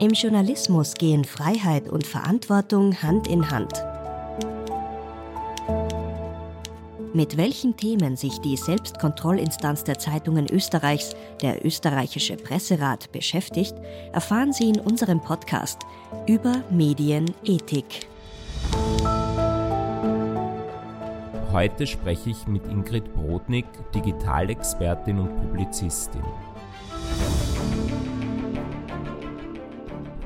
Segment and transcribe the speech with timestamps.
[0.00, 3.84] Im Journalismus gehen Freiheit und Verantwortung Hand in Hand.
[7.12, 13.74] Mit welchen Themen sich die Selbstkontrollinstanz der Zeitungen Österreichs, der österreichische Presserat, beschäftigt,
[14.14, 15.80] erfahren Sie in unserem Podcast
[16.26, 18.06] über Medienethik.
[21.52, 26.22] Heute spreche ich mit Ingrid Brodnik, Digitalexpertin und Publizistin.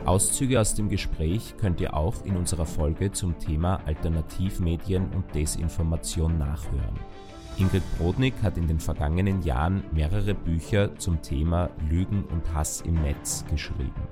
[0.07, 6.37] Auszüge aus dem Gespräch könnt ihr auch in unserer Folge zum Thema Alternativmedien und Desinformation
[6.37, 6.99] nachhören.
[7.57, 13.01] Ingrid Brodnik hat in den vergangenen Jahren mehrere Bücher zum Thema Lügen und Hass im
[13.01, 14.09] Netz geschrieben.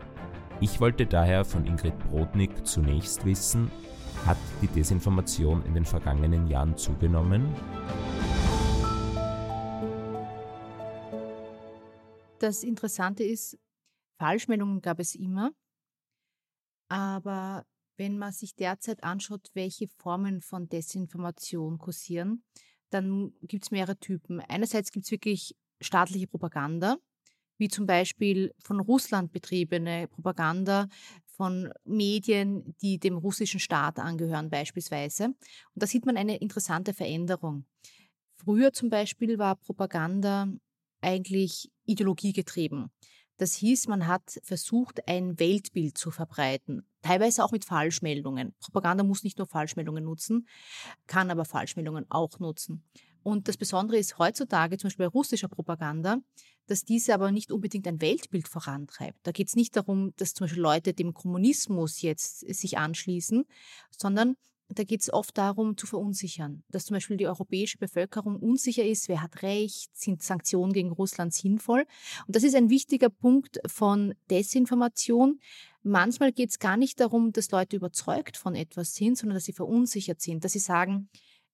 [0.60, 3.70] Ich wollte daher von Ingrid Brodnik zunächst wissen,
[4.24, 7.48] hat die Desinformation in den vergangenen Jahren zugenommen?
[12.38, 13.58] Das Interessante ist,
[14.18, 15.50] Falschmeldungen gab es immer.
[16.92, 17.64] Aber
[17.96, 22.44] wenn man sich derzeit anschaut, welche Formen von Desinformation kursieren,
[22.90, 24.40] dann gibt es mehrere Typen.
[24.40, 26.98] Einerseits gibt es wirklich staatliche Propaganda,
[27.56, 30.88] wie zum Beispiel von Russland betriebene Propaganda
[31.28, 35.28] von Medien, die dem russischen Staat angehören beispielsweise.
[35.28, 35.38] Und
[35.76, 37.64] da sieht man eine interessante Veränderung.
[38.36, 40.46] Früher zum Beispiel war Propaganda
[41.00, 42.90] eigentlich ideologiegetrieben.
[43.38, 48.54] Das hieß, man hat versucht, ein Weltbild zu verbreiten, teilweise auch mit Falschmeldungen.
[48.60, 50.46] Propaganda muss nicht nur Falschmeldungen nutzen,
[51.06, 52.84] kann aber Falschmeldungen auch nutzen.
[53.22, 56.18] Und das Besondere ist heutzutage, zum Beispiel bei russischer Propaganda,
[56.66, 59.18] dass diese aber nicht unbedingt ein Weltbild vorantreibt.
[59.22, 63.44] Da geht es nicht darum, dass zum Beispiel Leute dem Kommunismus jetzt sich anschließen,
[63.90, 64.36] sondern
[64.78, 69.08] da geht es oft darum, zu verunsichern, dass zum Beispiel die europäische Bevölkerung unsicher ist,
[69.08, 71.86] wer hat Recht, sind Sanktionen gegen Russland sinnvoll.
[72.26, 75.40] Und das ist ein wichtiger Punkt von Desinformation.
[75.82, 79.52] Manchmal geht es gar nicht darum, dass Leute überzeugt von etwas sind, sondern dass sie
[79.52, 81.08] verunsichert sind, dass sie sagen,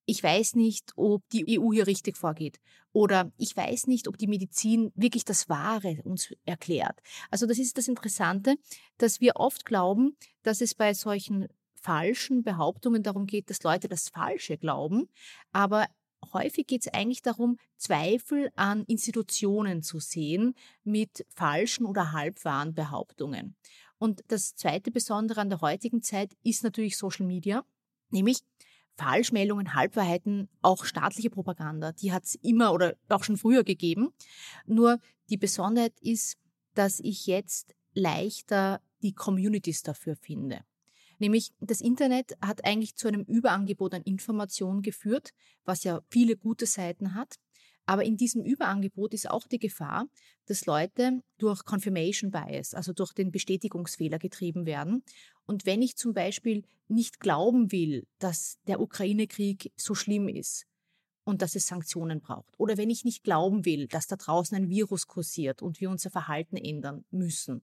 [0.09, 2.61] ich weiß nicht, ob die EU hier richtig vorgeht.
[2.93, 7.01] Oder ich weiß nicht, ob die Medizin wirklich das Wahre uns erklärt.
[7.31, 8.57] Also das ist das Interessante,
[8.97, 11.49] dass wir oft glauben, dass es bei solchen
[11.81, 15.09] falschen Behauptungen darum geht, dass Leute das Falsche glauben.
[15.53, 15.87] Aber
[16.33, 23.57] häufig geht es eigentlich darum, Zweifel an Institutionen zu sehen mit falschen oder halbwahren Behauptungen.
[23.99, 27.65] Und das zweite Besondere an der heutigen Zeit ist natürlich Social Media,
[28.11, 28.41] nämlich
[28.97, 31.93] Falschmeldungen, Halbwahrheiten, auch staatliche Propaganda.
[31.93, 34.11] Die hat es immer oder auch schon früher gegeben.
[34.67, 34.99] Nur
[35.31, 36.37] die Besonderheit ist,
[36.75, 40.65] dass ich jetzt leichter die Communities dafür finde.
[41.19, 45.33] Nämlich das Internet hat eigentlich zu einem Überangebot an Informationen geführt,
[45.65, 47.37] was ja viele gute Seiten hat.
[47.87, 50.07] Aber in diesem Überangebot ist auch die Gefahr,
[50.47, 55.03] dass Leute durch Confirmation Bias, also durch den Bestätigungsfehler getrieben werden.
[55.47, 60.67] Und wenn ich zum Beispiel nicht glauben will, dass der Ukraine-Krieg so schlimm ist,
[61.29, 62.59] und dass es Sanktionen braucht.
[62.59, 66.09] Oder wenn ich nicht glauben will, dass da draußen ein Virus kursiert und wir unser
[66.09, 67.63] Verhalten ändern müssen,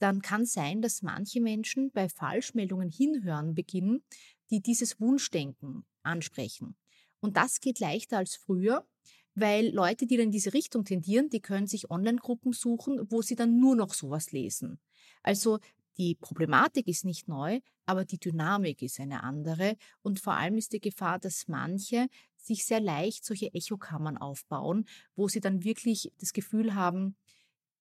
[0.00, 4.02] dann kann sein, dass manche Menschen bei Falschmeldungen hinhören beginnen,
[4.50, 6.76] die dieses Wunschdenken ansprechen.
[7.20, 8.86] Und das geht leichter als früher,
[9.34, 13.36] weil Leute, die dann in diese Richtung tendieren, die können sich Online-Gruppen suchen, wo sie
[13.36, 14.80] dann nur noch sowas lesen.
[15.22, 15.58] Also
[15.98, 19.76] die Problematik ist nicht neu, aber die Dynamik ist eine andere.
[20.02, 22.06] Und vor allem ist die Gefahr, dass manche
[22.36, 27.16] sich sehr leicht solche Echokammern aufbauen, wo sie dann wirklich das Gefühl haben,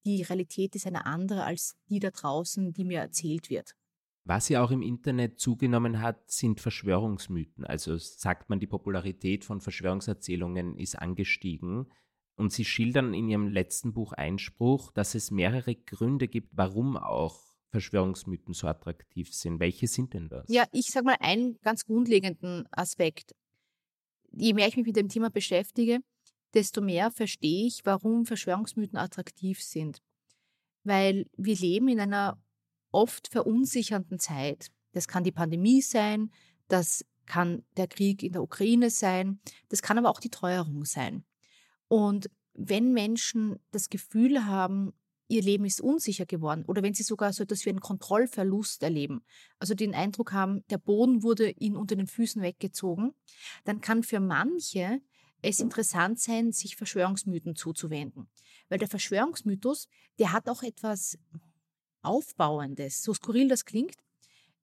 [0.06, 3.76] die Realität ist eine andere als die da draußen, die mir erzählt wird.
[4.26, 7.66] Was ja auch im Internet zugenommen hat, sind Verschwörungsmythen.
[7.66, 11.92] Also sagt man, die Popularität von Verschwörungserzählungen ist angestiegen.
[12.36, 17.42] Und Sie schildern in Ihrem letzten Buch Einspruch, dass es mehrere Gründe gibt, warum auch
[17.72, 19.60] Verschwörungsmythen so attraktiv sind.
[19.60, 20.46] Welche sind denn das?
[20.48, 23.36] Ja, ich sage mal einen ganz grundlegenden Aspekt.
[24.31, 26.00] Je mehr ich mich mit dem Thema beschäftige,
[26.54, 30.01] desto mehr verstehe ich, warum Verschwörungsmythen attraktiv sind.
[30.84, 32.42] Weil wir leben in einer
[32.92, 34.72] oft verunsichernden Zeit.
[34.94, 36.31] Das kann die Pandemie sein,
[36.68, 41.24] das kann der Krieg in der Ukraine sein, das kann aber auch die Teuerung sein.
[41.88, 44.94] Und wenn Menschen das Gefühl haben,
[45.28, 49.22] ihr Leben ist unsicher geworden oder wenn sie sogar so etwas wie einen Kontrollverlust erleben,
[49.60, 53.13] also den Eindruck haben, der Boden wurde ihnen unter den Füßen weggezogen,
[53.63, 55.01] dann kann für manche
[55.41, 58.30] es interessant sein, sich Verschwörungsmythen zuzuwenden.
[58.68, 59.88] Weil der Verschwörungsmythos,
[60.19, 61.18] der hat auch etwas
[62.01, 63.95] Aufbauendes, so skurril das klingt,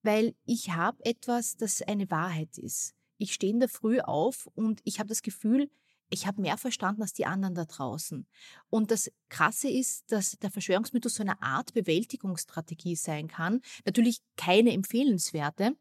[0.02, 2.94] weil ich habe etwas, das eine Wahrheit ist.
[3.19, 5.70] Ich stehe in der Früh auf und ich habe das Gefühl,
[6.08, 8.26] ich habe mehr verstanden als die anderen da draußen.
[8.70, 13.61] Und das Krasse ist, dass der Verschwörungsmythos so eine Art Bewältigungsstrategie sein kann.
[13.84, 15.76] Natürlich keine empfehlenswerte,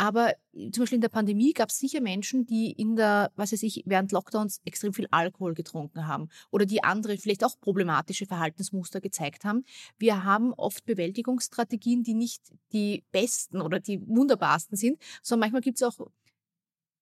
[0.00, 3.52] aber äh, zum Beispiel in der Pandemie gab es sicher Menschen, die in der, was
[3.52, 8.24] weiß ich, während Lockdowns extrem viel Alkohol getrunken haben oder die andere vielleicht auch problematische
[8.24, 9.62] Verhaltensmuster gezeigt haben.
[9.98, 12.40] Wir haben oft Bewältigungsstrategien, die nicht
[12.72, 16.08] die besten oder die wunderbarsten sind, sondern manchmal gibt es auch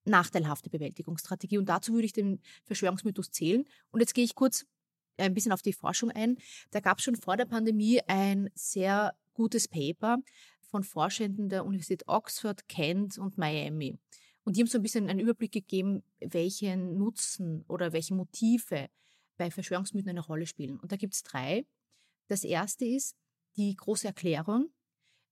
[0.05, 1.59] nachteilhafte Bewältigungsstrategie.
[1.59, 3.65] Und dazu würde ich den Verschwörungsmythos zählen.
[3.93, 4.67] Und jetzt gehe ich kurz
[5.19, 6.37] ein bisschen auf die Forschung ein.
[6.73, 10.19] Da gab es schon vor der Pandemie ein sehr gutes Paper
[10.69, 13.99] von Forschenden der Universität Oxford, Kent und Miami.
[14.45, 18.89] Und die haben so ein bisschen einen Überblick gegeben, welchen Nutzen oder welche Motive
[19.37, 20.79] bei Verschwörungsmythen eine Rolle spielen.
[20.79, 21.67] Und da gibt es drei.
[22.29, 23.17] Das erste ist
[23.57, 24.71] die große Erklärung.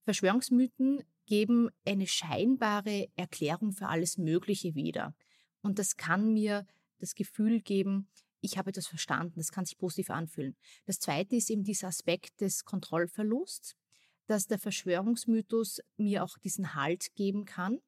[0.05, 5.15] Verschwörungsmythen geben eine scheinbare Erklärung für alles Mögliche wieder.
[5.63, 6.67] Und das kann mir
[6.99, 8.09] das Gefühl geben,
[8.41, 10.57] ich habe etwas verstanden, das kann sich positiv anfühlen.
[10.85, 13.77] Das zweite ist eben dieser Aspekt des Kontrollverlusts
[14.27, 17.81] dass der Verschwörungsmythos mir auch diesen Halt geben kann.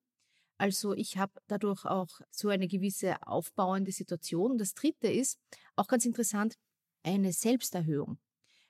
[0.57, 4.53] Also ich habe dadurch auch so eine gewisse aufbauende Situation.
[4.53, 5.39] Und das Dritte ist,
[5.77, 6.57] auch ganz interessant,
[7.03, 8.19] eine Selbsterhöhung.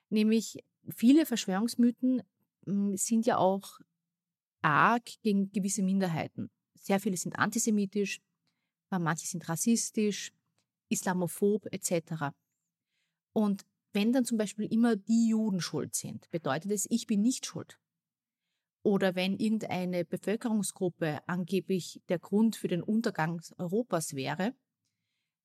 [0.09, 0.63] Nämlich
[0.95, 2.21] viele Verschwörungsmythen
[2.65, 3.79] hm, sind ja auch
[4.61, 6.49] arg gegen gewisse Minderheiten.
[6.75, 8.19] Sehr viele sind antisemitisch,
[8.89, 10.31] manche sind rassistisch,
[10.89, 12.33] islamophob etc.
[13.33, 17.45] Und wenn dann zum Beispiel immer die Juden schuld sind, bedeutet es, ich bin nicht
[17.45, 17.79] schuld.
[18.83, 24.53] Oder wenn irgendeine Bevölkerungsgruppe angeblich der Grund für den Untergang Europas wäre,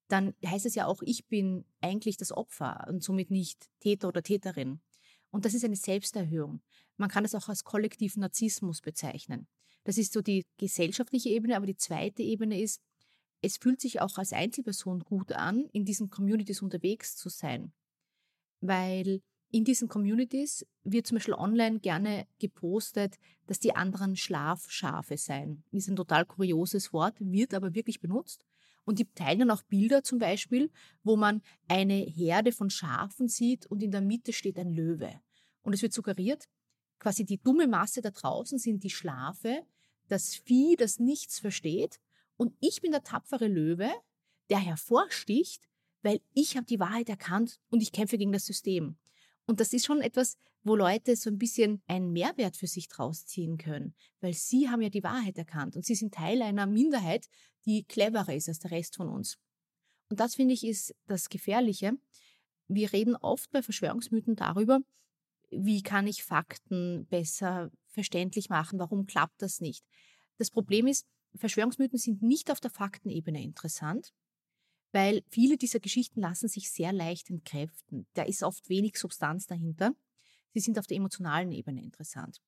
[0.08, 4.22] dann heißt es ja auch, ich bin eigentlich das Opfer und somit nicht Täter oder
[4.22, 4.80] Täterin.
[5.30, 6.62] Und das ist eine Selbsterhöhung.
[6.96, 9.48] Man kann es auch als kollektiven Narzissmus bezeichnen.
[9.82, 12.80] Das ist so die gesellschaftliche Ebene, aber die zweite Ebene ist,
[13.40, 17.72] es fühlt sich auch als Einzelperson gut an, in diesen Communities unterwegs zu sein
[18.66, 19.20] weil
[19.50, 23.16] in diesen Communities wird zum Beispiel online gerne gepostet,
[23.46, 25.62] dass die anderen Schlafschafe seien.
[25.70, 28.44] Ist ein total kurioses Wort, wird aber wirklich benutzt.
[28.84, 30.70] Und die teilen dann auch Bilder zum Beispiel,
[31.02, 35.20] wo man eine Herde von Schafen sieht und in der Mitte steht ein Löwe.
[35.62, 36.44] Und es wird suggeriert,
[36.98, 39.64] quasi die dumme Masse da draußen sind die Schlafe,
[40.08, 42.00] das Vieh, das nichts versteht.
[42.36, 43.90] Und ich bin der tapfere Löwe,
[44.50, 45.68] der hervorsticht
[46.04, 48.96] weil ich habe die Wahrheit erkannt und ich kämpfe gegen das System.
[49.46, 53.26] Und das ist schon etwas, wo Leute so ein bisschen einen Mehrwert für sich draus
[53.26, 57.26] ziehen können, weil sie haben ja die Wahrheit erkannt und sie sind Teil einer Minderheit,
[57.66, 59.38] die cleverer ist als der Rest von uns.
[60.10, 61.92] Und das finde ich ist das Gefährliche.
[62.68, 64.80] Wir reden oft bei Verschwörungsmythen darüber,
[65.50, 69.84] wie kann ich Fakten besser verständlich machen, warum klappt das nicht.
[70.36, 71.06] Das Problem ist,
[71.36, 74.12] Verschwörungsmythen sind nicht auf der Faktenebene interessant,
[74.94, 78.06] weil viele dieser Geschichten lassen sich sehr leicht entkräften.
[78.14, 79.92] Da ist oft wenig Substanz dahinter.
[80.52, 82.40] Sie sind auf der emotionalen Ebene interessant,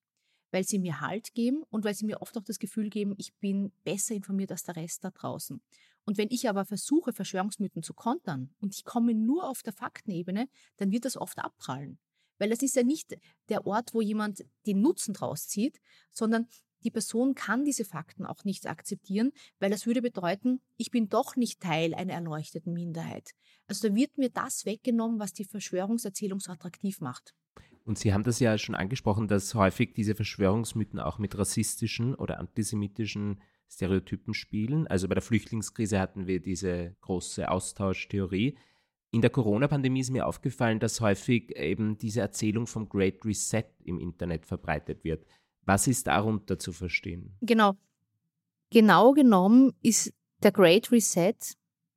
[0.52, 3.34] weil sie mir Halt geben und weil sie mir oft auch das Gefühl geben, ich
[3.34, 5.60] bin besser informiert als der Rest da draußen.
[6.04, 10.48] Und wenn ich aber versuche, Verschwörungsmythen zu kontern und ich komme nur auf der Faktenebene,
[10.76, 11.98] dann wird das oft abprallen.
[12.38, 15.80] Weil das ist ja nicht der Ort, wo jemand den Nutzen draus zieht,
[16.12, 16.46] sondern
[16.84, 21.36] die Person kann diese Fakten auch nicht akzeptieren, weil das würde bedeuten, ich bin doch
[21.36, 23.30] nicht Teil einer erleuchteten Minderheit.
[23.66, 27.34] Also da wird mir das weggenommen, was die Verschwörungserzählung so attraktiv macht.
[27.84, 32.38] Und Sie haben das ja schon angesprochen, dass häufig diese Verschwörungsmythen auch mit rassistischen oder
[32.40, 34.86] antisemitischen Stereotypen spielen.
[34.86, 38.58] Also bei der Flüchtlingskrise hatten wir diese große Austauschtheorie.
[39.12, 43.98] In der Corona-Pandemie ist mir aufgefallen, dass häufig eben diese Erzählung vom Great Reset im
[43.98, 45.24] Internet verbreitet wird.
[45.66, 47.36] Was ist darunter zu verstehen?
[47.42, 47.74] Genau.
[48.70, 51.34] Genau genommen ist der Great Reset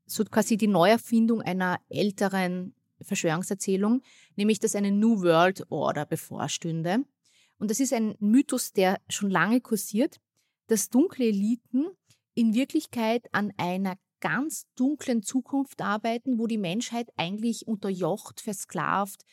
[0.05, 4.01] so quasi die Neuerfindung einer älteren Verschwörungserzählung,
[4.35, 7.05] nämlich dass eine New World Order bevorstünde.
[7.59, 10.19] Und das ist ein Mythos, der schon lange kursiert,
[10.67, 11.87] dass dunkle Eliten
[12.33, 19.23] in Wirklichkeit an einer ganz dunklen Zukunft arbeiten, wo die Menschheit eigentlich unterjocht, versklavt,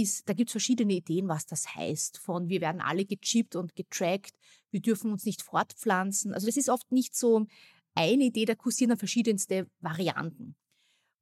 [0.00, 2.18] ist, da gibt es verschiedene Ideen, was das heißt.
[2.18, 4.32] Von wir werden alle gechippt und getrackt,
[4.70, 6.34] wir dürfen uns nicht fortpflanzen.
[6.34, 7.46] Also das ist oft nicht so
[7.94, 10.56] eine Idee, da kursieren dann verschiedenste Varianten.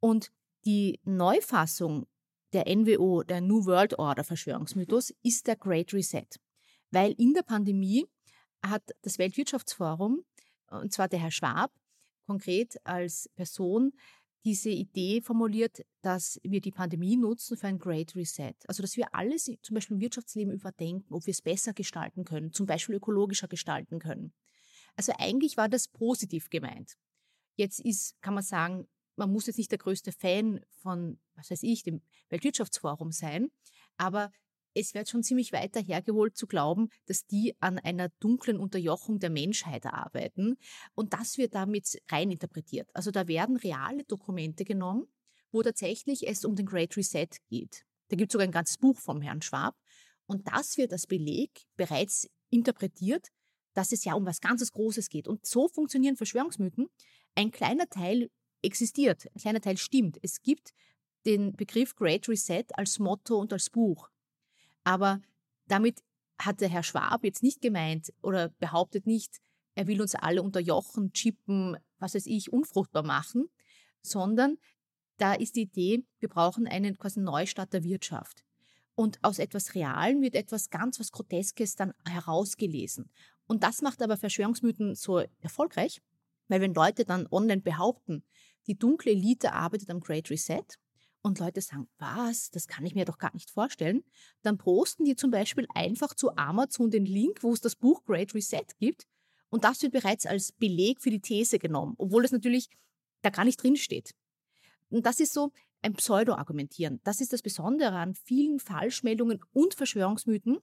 [0.01, 0.31] Und
[0.65, 2.07] die Neufassung
[2.53, 6.27] der NWO, der New World Order Verschwörungsmythos, ist der Great Reset.
[6.91, 8.07] Weil in der Pandemie
[8.65, 10.25] hat das Weltwirtschaftsforum,
[10.71, 11.73] und zwar der Herr Schwab,
[12.27, 13.93] konkret als Person
[14.47, 18.55] diese Idee formuliert, dass wir die Pandemie nutzen für ein Great Reset.
[18.69, 22.53] Also dass wir alles zum Beispiel im Wirtschaftsleben überdenken, ob wir es besser gestalten können,
[22.53, 24.33] zum Beispiel ökologischer gestalten können.
[24.95, 26.93] Also eigentlich war das positiv gemeint.
[27.57, 28.87] Jetzt ist, kann man sagen,
[29.17, 33.51] man muss jetzt nicht der größte Fan von, was weiß ich, dem Weltwirtschaftsforum sein,
[33.97, 34.31] aber
[34.77, 39.31] es wird schon ziemlich weiter hergeholt zu glauben, dass die an einer dunklen Unterjochung der
[39.31, 40.59] Menschheit arbeiten.
[40.95, 42.91] Und das wird damit reininterpretiert.
[42.95, 45.07] Also da werden reale Dokumente genommen,
[45.51, 47.87] wo tatsächlich es um den Great Reset geht.
[48.09, 49.77] Da gibt es sogar ein ganzes Buch vom Herrn Schwab.
[50.27, 53.29] Und das wird als Beleg bereits interpretiert,
[53.73, 55.27] dass es ja um was ganzes Großes geht.
[55.27, 56.89] Und so funktionieren Verschwörungsmythen.
[57.35, 58.31] Ein kleiner Teil
[58.61, 60.19] existiert, ein kleiner Teil stimmt.
[60.23, 60.73] Es gibt
[61.25, 64.11] den Begriff Great Reset als Motto und als Buch.
[64.87, 65.21] Aber
[65.67, 66.05] damit
[66.39, 69.41] hat der Herr Schwab jetzt nicht gemeint oder behauptet nicht,
[69.75, 73.49] er will uns alle unterjochen, chippen, was weiß ich, unfruchtbar machen,
[74.01, 74.59] sondern
[75.17, 78.45] da ist die Idee, wir brauchen einen quasi Neustart der Wirtschaft.
[78.95, 83.11] Und aus etwas Realem wird etwas ganz was Groteskes dann herausgelesen.
[83.49, 86.01] Und das macht aber Verschwörungsmythen so erfolgreich,
[86.47, 88.23] weil wenn Leute dann online behaupten,
[88.69, 90.65] die dunkle Elite arbeitet am Great Reset
[91.27, 94.05] und Leute sagen, was, das kann ich mir doch gar nicht vorstellen,
[94.43, 98.35] dann posten die zum Beispiel einfach zu Amazon den Link, wo es das Buch Great
[98.35, 99.07] Reset gibt
[99.51, 102.69] und das wird bereits als Beleg für die These genommen, obwohl es natürlich
[103.23, 104.15] da gar nicht drinsteht.
[104.89, 105.53] Und das ist so
[105.83, 107.01] ein Pseudo-Argumentieren.
[107.05, 110.59] Das ist das Besondere an vielen Falschmeldungen und Verschwörungsmythen,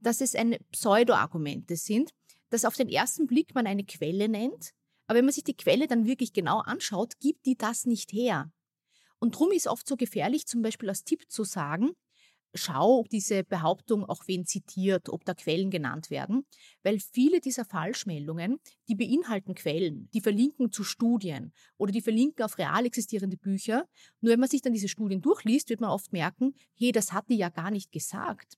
[0.00, 2.10] dass es eine Pseudo-Argumente sind,
[2.50, 4.72] dass auf den ersten Blick man eine Quelle nennt,
[5.06, 8.52] aber wenn man sich die Quelle dann wirklich genau anschaut, gibt die das nicht her.
[9.20, 11.92] Und drum ist oft so gefährlich, zum Beispiel als Tipp zu sagen,
[12.54, 16.44] schau, ob diese Behauptung auch wen zitiert, ob da Quellen genannt werden,
[16.82, 18.58] weil viele dieser Falschmeldungen,
[18.88, 23.86] die beinhalten Quellen, die verlinken zu Studien oder die verlinken auf real existierende Bücher.
[24.20, 27.28] Nur wenn man sich dann diese Studien durchliest, wird man oft merken, hey, das hat
[27.28, 28.56] die ja gar nicht gesagt.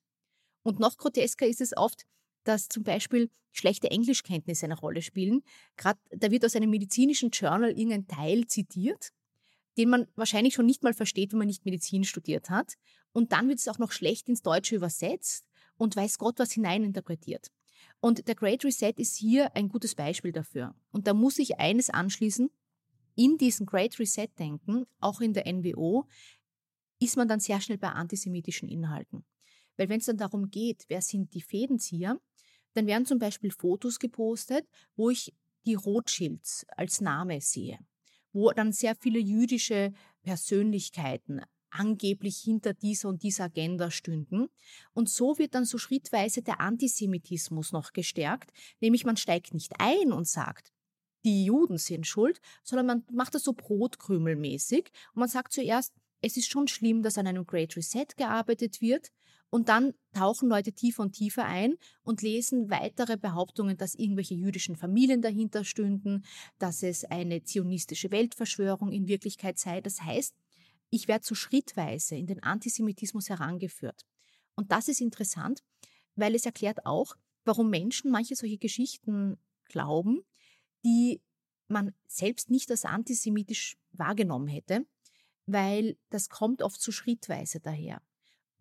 [0.62, 2.04] Und noch grotesker ist es oft,
[2.44, 5.42] dass zum Beispiel schlechte Englischkenntnisse eine Rolle spielen.
[5.76, 9.12] Gerade da wird aus einem medizinischen Journal irgendein Teil zitiert
[9.76, 12.74] den man wahrscheinlich schon nicht mal versteht, wenn man nicht Medizin studiert hat.
[13.12, 17.50] Und dann wird es auch noch schlecht ins Deutsche übersetzt und weiß Gott was hineininterpretiert.
[18.00, 20.74] Und der Great Reset ist hier ein gutes Beispiel dafür.
[20.90, 22.50] Und da muss ich eines anschließen.
[23.14, 26.06] In diesem Great Reset-Denken, auch in der NWO,
[26.98, 29.24] ist man dann sehr schnell bei antisemitischen Inhalten.
[29.76, 32.20] Weil wenn es dann darum geht, wer sind die Fädenzieher,
[32.74, 35.34] dann werden zum Beispiel Fotos gepostet, wo ich
[35.66, 37.78] die Rothschilds als Name sehe
[38.32, 44.48] wo dann sehr viele jüdische Persönlichkeiten angeblich hinter dieser und dieser Agenda stünden.
[44.92, 50.12] Und so wird dann so schrittweise der Antisemitismus noch gestärkt, nämlich man steigt nicht ein
[50.12, 50.72] und sagt,
[51.24, 54.90] die Juden sind schuld, sondern man macht das so brotkrümelmäßig.
[55.14, 59.10] Und man sagt zuerst, es ist schon schlimm, dass an einem Great Reset gearbeitet wird,
[59.52, 64.76] und dann tauchen Leute tiefer und tiefer ein und lesen weitere Behauptungen, dass irgendwelche jüdischen
[64.76, 66.24] Familien dahinter stünden,
[66.58, 69.82] dass es eine zionistische Weltverschwörung in Wirklichkeit sei.
[69.82, 70.34] Das heißt,
[70.88, 74.06] ich werde so schrittweise in den Antisemitismus herangeführt.
[74.54, 75.62] Und das ist interessant,
[76.16, 80.22] weil es erklärt auch, warum Menschen manche solche Geschichten glauben,
[80.82, 81.20] die
[81.68, 84.86] man selbst nicht als antisemitisch wahrgenommen hätte,
[85.44, 88.00] weil das kommt oft so schrittweise daher.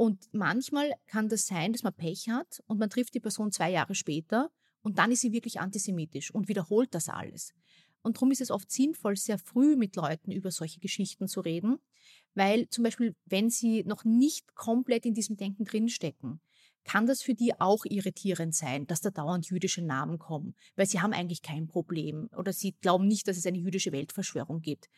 [0.02, 3.70] Und manchmal kann das sein, dass man Pech hat und man trifft die Person zwei
[3.70, 4.50] Jahre später
[4.82, 7.54] und dann ist sie wirklich antisemitisch und wiederholt das alles.
[8.02, 11.78] Und darum ist es oft sinnvoll, sehr früh mit Leuten über solche Geschichten zu reden,
[12.34, 16.42] weil zum Beispiel, wenn sie noch nicht komplett in diesem Denken drinstecken,
[16.84, 21.00] kann das für die auch irritierend sein, dass da dauernd jüdische Namen kommen, weil sie
[21.00, 24.90] haben eigentlich kein Problem oder sie glauben nicht, dass es eine jüdische Weltverschwörung gibt.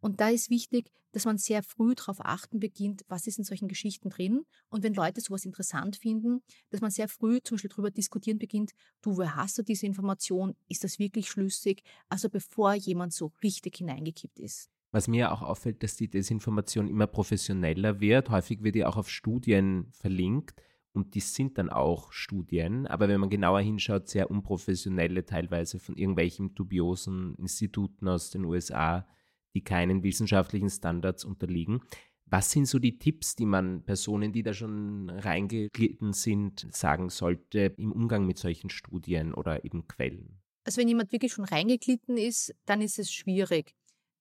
[0.00, 3.68] Und da ist wichtig, dass man sehr früh darauf achten beginnt, was ist in solchen
[3.68, 4.44] Geschichten drin.
[4.68, 8.72] Und wenn Leute sowas interessant finden, dass man sehr früh zum Beispiel darüber diskutieren beginnt,
[9.02, 10.54] du, woher hast du diese Information?
[10.68, 11.82] Ist das wirklich schlüssig?
[12.08, 14.70] Also bevor jemand so richtig hineingekippt ist.
[14.92, 18.30] Was mir auch auffällt, dass die Desinformation immer professioneller wird.
[18.30, 20.60] Häufig wird ja auch auf Studien verlinkt.
[20.92, 25.96] Und die sind dann auch Studien, aber wenn man genauer hinschaut, sehr unprofessionelle, teilweise von
[25.96, 29.06] irgendwelchen dubiosen Instituten aus den USA,
[29.54, 31.80] die keinen wissenschaftlichen Standards unterliegen.
[32.26, 37.74] Was sind so die Tipps, die man Personen, die da schon reingeglitten sind, sagen sollte
[37.76, 40.40] im Umgang mit solchen Studien oder eben Quellen?
[40.64, 43.74] Also wenn jemand wirklich schon reingeglitten ist, dann ist es schwierig.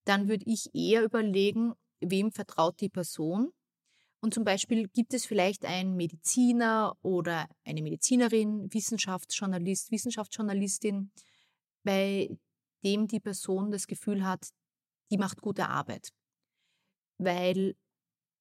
[0.05, 3.51] Dann würde ich eher überlegen, wem vertraut die Person.
[4.21, 11.11] Und zum Beispiel gibt es vielleicht einen Mediziner oder eine Medizinerin, Wissenschaftsjournalist, Wissenschaftsjournalistin,
[11.83, 12.29] bei
[12.83, 14.49] dem die Person das Gefühl hat,
[15.09, 16.09] die macht gute Arbeit.
[17.17, 17.75] Weil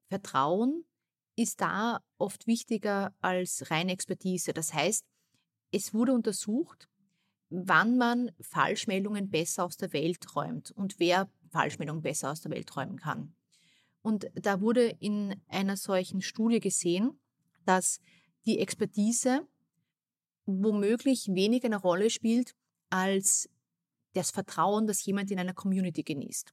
[0.08, 0.84] Vertrauen
[1.36, 4.52] ist da oft wichtiger als reine Expertise.
[4.52, 5.04] Das heißt,
[5.70, 6.88] es wurde untersucht,
[7.50, 12.74] wann man Falschmeldungen besser aus der Welt räumt und wer Falschmeldungen besser aus der Welt
[12.76, 13.34] räumen kann.
[14.02, 17.20] Und da wurde in einer solchen Studie gesehen,
[17.64, 18.00] dass
[18.46, 19.46] die Expertise
[20.46, 22.54] womöglich weniger eine Rolle spielt
[22.90, 23.50] als
[24.18, 26.52] das Vertrauen, das jemand in einer Community genießt.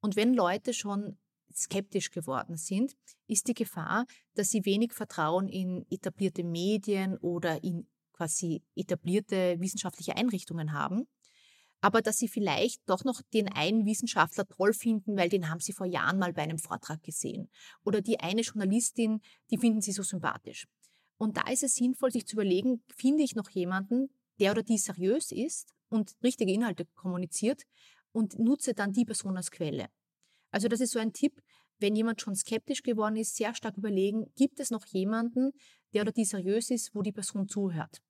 [0.00, 1.18] Und wenn Leute schon
[1.54, 7.86] skeptisch geworden sind, ist die Gefahr, dass sie wenig Vertrauen in etablierte Medien oder in
[8.12, 11.06] quasi etablierte wissenschaftliche Einrichtungen haben,
[11.82, 15.72] aber dass sie vielleicht doch noch den einen Wissenschaftler toll finden, weil den haben sie
[15.72, 17.50] vor Jahren mal bei einem Vortrag gesehen.
[17.84, 20.66] Oder die eine Journalistin, die finden sie so sympathisch.
[21.18, 24.08] Und da ist es sinnvoll, sich zu überlegen, finde ich noch jemanden,
[24.40, 27.62] der oder die seriös ist und richtige Inhalte kommuniziert
[28.12, 29.88] und nutze dann die Person als Quelle.
[30.50, 31.42] Also das ist so ein Tipp,
[31.78, 35.52] wenn jemand schon skeptisch geworden ist, sehr stark überlegen, gibt es noch jemanden,
[35.92, 38.00] der oder die seriös ist, wo die Person zuhört.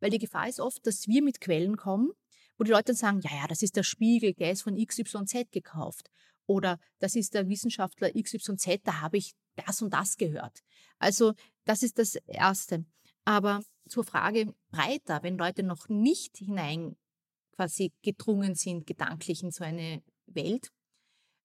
[0.00, 2.10] Weil die Gefahr ist oft, dass wir mit Quellen kommen,
[2.58, 5.52] wo die Leute dann sagen, ja, ja, das ist der Spiegel, der ist von XYZ
[5.52, 6.10] gekauft.
[6.46, 10.60] Oder das ist der Wissenschaftler XYZ, da habe ich das und das gehört.
[10.98, 11.34] Also
[11.64, 12.84] das ist das Erste.
[13.24, 16.96] Aber zur Frage breiter, wenn Leute noch nicht hinein
[17.52, 20.70] quasi gedrungen sind, gedanklich in so eine Welt,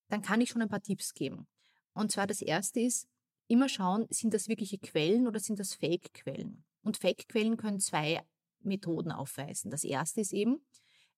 [0.10, 1.48] dann kann ich schon ein paar Tipps geben.
[1.94, 3.08] Und zwar das erste ist,
[3.48, 6.64] immer schauen, sind das wirkliche Quellen oder sind das Fake-Quellen?
[6.82, 8.24] Und Fake-Quellen können zwei
[8.62, 9.72] Methoden aufweisen.
[9.72, 10.66] Das erste ist eben,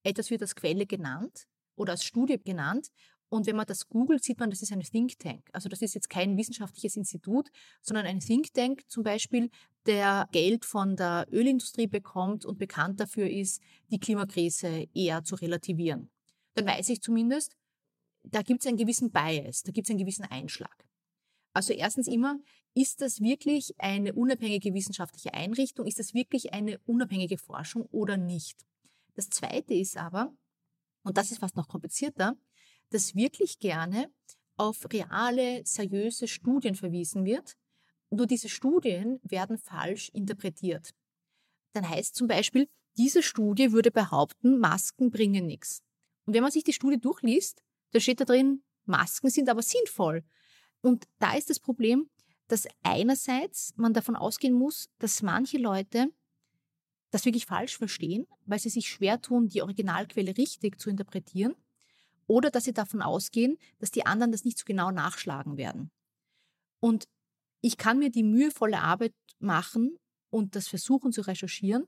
[0.03, 2.89] etwas wird als Quelle genannt oder als Studie genannt.
[3.29, 5.47] Und wenn man das googelt, sieht man, das ist ein Think Tank.
[5.53, 7.49] Also das ist jetzt kein wissenschaftliches Institut,
[7.81, 9.51] sondern ein Think Tank zum Beispiel,
[9.89, 16.11] der Geld von der Ölindustrie bekommt und bekannt dafür ist, die Klimakrise eher zu relativieren.
[16.53, 17.57] Dann weiß ich zumindest,
[18.21, 20.85] da gibt es einen gewissen Bias, da gibt es einen gewissen Einschlag.
[21.53, 22.37] Also erstens immer,
[22.75, 25.87] ist das wirklich eine unabhängige wissenschaftliche Einrichtung?
[25.87, 28.67] Ist das wirklich eine unabhängige Forschung oder nicht?
[29.15, 30.31] Das Zweite ist aber,
[31.01, 32.37] und das ist fast noch komplizierter,
[32.91, 34.11] dass wirklich gerne
[34.55, 37.57] auf reale, seriöse Studien verwiesen wird.
[38.11, 40.93] Nur diese Studien werden falsch interpretiert.
[41.73, 42.67] Dann heißt zum Beispiel,
[42.97, 45.81] diese Studie würde behaupten, Masken bringen nichts.
[46.25, 50.23] Und wenn man sich die Studie durchliest, da steht da drin, Masken sind aber sinnvoll.
[50.81, 52.09] Und da ist das Problem,
[52.47, 56.11] dass einerseits man davon ausgehen muss, dass manche Leute
[57.11, 61.55] das wirklich falsch verstehen, weil sie sich schwer tun, die Originalquelle richtig zu interpretieren,
[62.27, 65.89] oder dass sie davon ausgehen, dass die anderen das nicht so genau nachschlagen werden.
[66.79, 67.07] Und
[67.61, 69.97] ich kann mir die mühevolle Arbeit machen
[70.29, 71.87] und das versuchen zu recherchieren.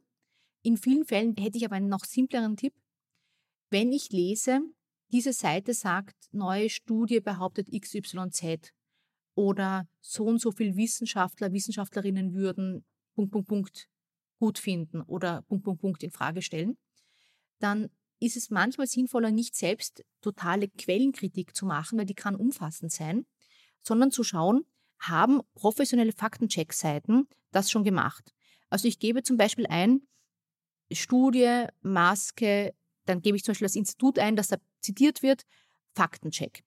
[0.63, 2.73] In vielen Fällen hätte ich aber einen noch simpleren Tipp.
[3.69, 4.61] Wenn ich lese,
[5.11, 8.73] diese Seite sagt, neue Studie behauptet XYZ
[9.35, 13.89] oder so und so viel Wissenschaftler, Wissenschaftlerinnen würden Punkt, Punkt, Punkt
[14.39, 16.77] gut finden oder Punkt, Punkt, Punkt in Frage stellen,
[17.59, 22.91] dann ist es manchmal sinnvoller, nicht selbst totale Quellenkritik zu machen, weil die kann umfassend
[22.91, 23.25] sein,
[23.81, 24.65] sondern zu schauen,
[25.01, 28.33] haben professionelle Faktencheck-Seiten das schon gemacht.
[28.69, 30.01] Also ich gebe zum Beispiel ein,
[30.91, 32.73] Studie, Maske,
[33.05, 35.43] dann gebe ich zum Beispiel das Institut ein, das da zitiert wird,
[35.93, 36.63] Faktencheck.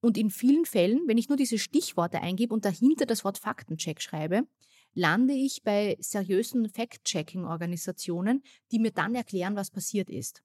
[0.00, 4.00] Und in vielen Fällen, wenn ich nur diese Stichworte eingebe und dahinter das Wort Faktencheck
[4.00, 4.46] schreibe,
[4.94, 10.42] lande ich bei seriösen Fact-Checking-Organisationen, die mir dann erklären, was passiert ist.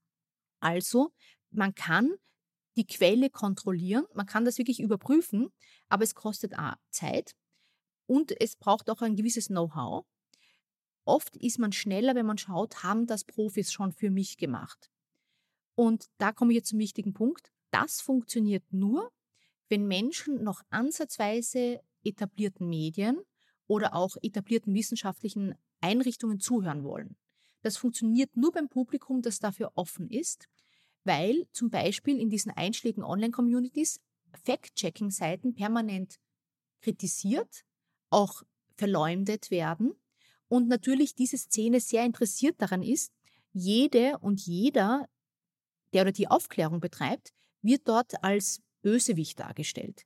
[0.59, 1.13] Also,
[1.51, 2.13] man kann
[2.75, 5.49] die Quelle kontrollieren, man kann das wirklich überprüfen,
[5.87, 6.53] aber es kostet
[6.91, 7.35] Zeit
[8.07, 10.05] und es braucht auch ein gewisses Know-how.
[11.05, 14.89] Oft ist man schneller, wenn man schaut, haben das Profis schon für mich gemacht.
[15.75, 17.51] Und da komme ich jetzt zum wichtigen Punkt.
[17.69, 19.11] Das funktioniert nur,
[19.69, 23.19] wenn Menschen noch ansatzweise etablierten Medien
[23.67, 27.17] oder auch etablierten wissenschaftlichen Einrichtungen zuhören wollen.
[27.61, 30.47] Das funktioniert nur beim Publikum, das dafür offen ist,
[31.05, 34.01] weil zum Beispiel in diesen einschlägigen Online-Communities
[34.43, 36.19] Fact-Checking-Seiten permanent
[36.81, 37.63] kritisiert,
[38.09, 38.43] auch
[38.75, 39.93] verleumdet werden
[40.47, 43.13] und natürlich diese Szene sehr interessiert daran ist,
[43.53, 45.07] jede und jeder
[45.93, 50.05] der oder die Aufklärung betreibt, wird dort als Bösewicht dargestellt.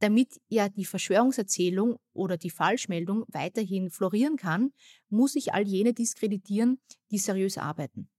[0.00, 4.72] Damit ja die Verschwörungserzählung oder die Falschmeldung weiterhin florieren kann,
[5.08, 8.10] muss ich all jene diskreditieren, die seriös arbeiten.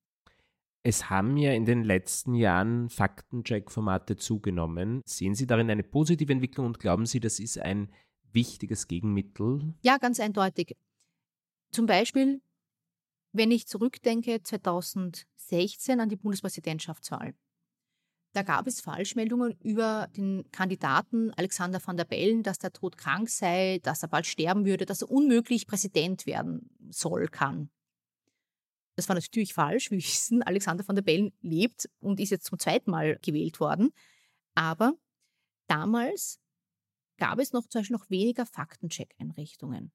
[0.84, 5.02] Es haben ja in den letzten Jahren Faktencheck-Formate zugenommen.
[5.06, 7.90] Sehen Sie darin eine positive Entwicklung und glauben Sie, das ist ein
[8.32, 9.76] wichtiges Gegenmittel?
[9.82, 10.76] Ja, ganz eindeutig.
[11.72, 12.42] Zum Beispiel
[13.34, 17.34] wenn ich zurückdenke 2016 an die Bundespräsidentschaftswahl,
[18.34, 23.30] da gab es Falschmeldungen über den Kandidaten Alexander van der Bellen, dass der Tod krank
[23.30, 27.70] sei, dass er bald sterben würde, dass er unmöglich Präsident werden soll, kann.
[28.96, 29.92] Das war natürlich falsch.
[29.92, 33.92] Wir wissen, Alexander van der Bellen lebt und ist jetzt zum zweiten Mal gewählt worden.
[34.54, 34.94] Aber
[35.68, 36.40] damals
[37.18, 39.92] gab es noch zum Beispiel noch weniger Faktencheck-Einrichtungen.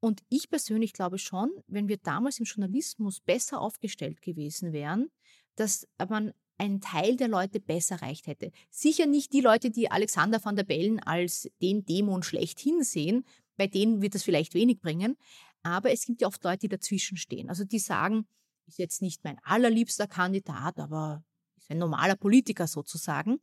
[0.00, 5.10] Und ich persönlich glaube schon, wenn wir damals im Journalismus besser aufgestellt gewesen wären,
[5.56, 8.52] dass man einen Teil der Leute besser erreicht hätte.
[8.70, 13.24] Sicher nicht die Leute, die Alexander van der Bellen als den Dämon schlechthin sehen,
[13.56, 15.16] bei denen wird das vielleicht wenig bringen,
[15.64, 17.48] aber es gibt ja oft Leute, die dazwischen stehen.
[17.48, 18.28] Also die sagen,
[18.66, 21.24] ist jetzt nicht mein allerliebster Kandidat, aber
[21.56, 23.40] ist ein normaler Politiker sozusagen.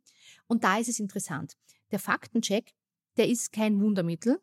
[0.48, 1.58] Und da ist es interessant.
[1.92, 2.74] Der Faktencheck,
[3.18, 4.40] der ist kein Wundermittel,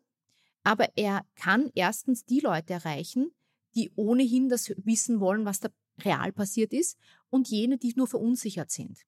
[0.63, 3.31] aber er kann erstens die Leute erreichen,
[3.75, 5.69] die ohnehin das wissen wollen, was da
[6.01, 6.97] real passiert ist
[7.29, 9.05] und jene, die nur verunsichert sind.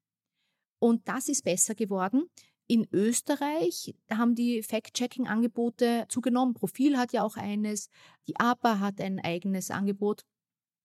[0.79, 2.29] Und das ist besser geworden.
[2.71, 6.53] In Österreich haben die Fact-Checking-Angebote zugenommen.
[6.53, 7.89] Profil hat ja auch eines,
[8.29, 10.23] die APA hat ein eigenes Angebot.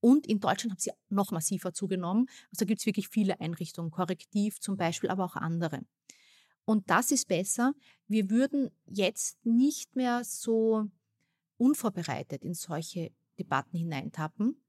[0.01, 2.27] Und in Deutschland haben sie noch massiver zugenommen.
[2.51, 5.83] Also da gibt es wirklich viele Einrichtungen, Korrektiv zum Beispiel, aber auch andere.
[6.65, 7.73] Und das ist besser.
[8.09, 10.91] Wir würden jetzt nicht mehr so
[11.57, 14.61] unvorbereitet in solche Debatten hineintappen.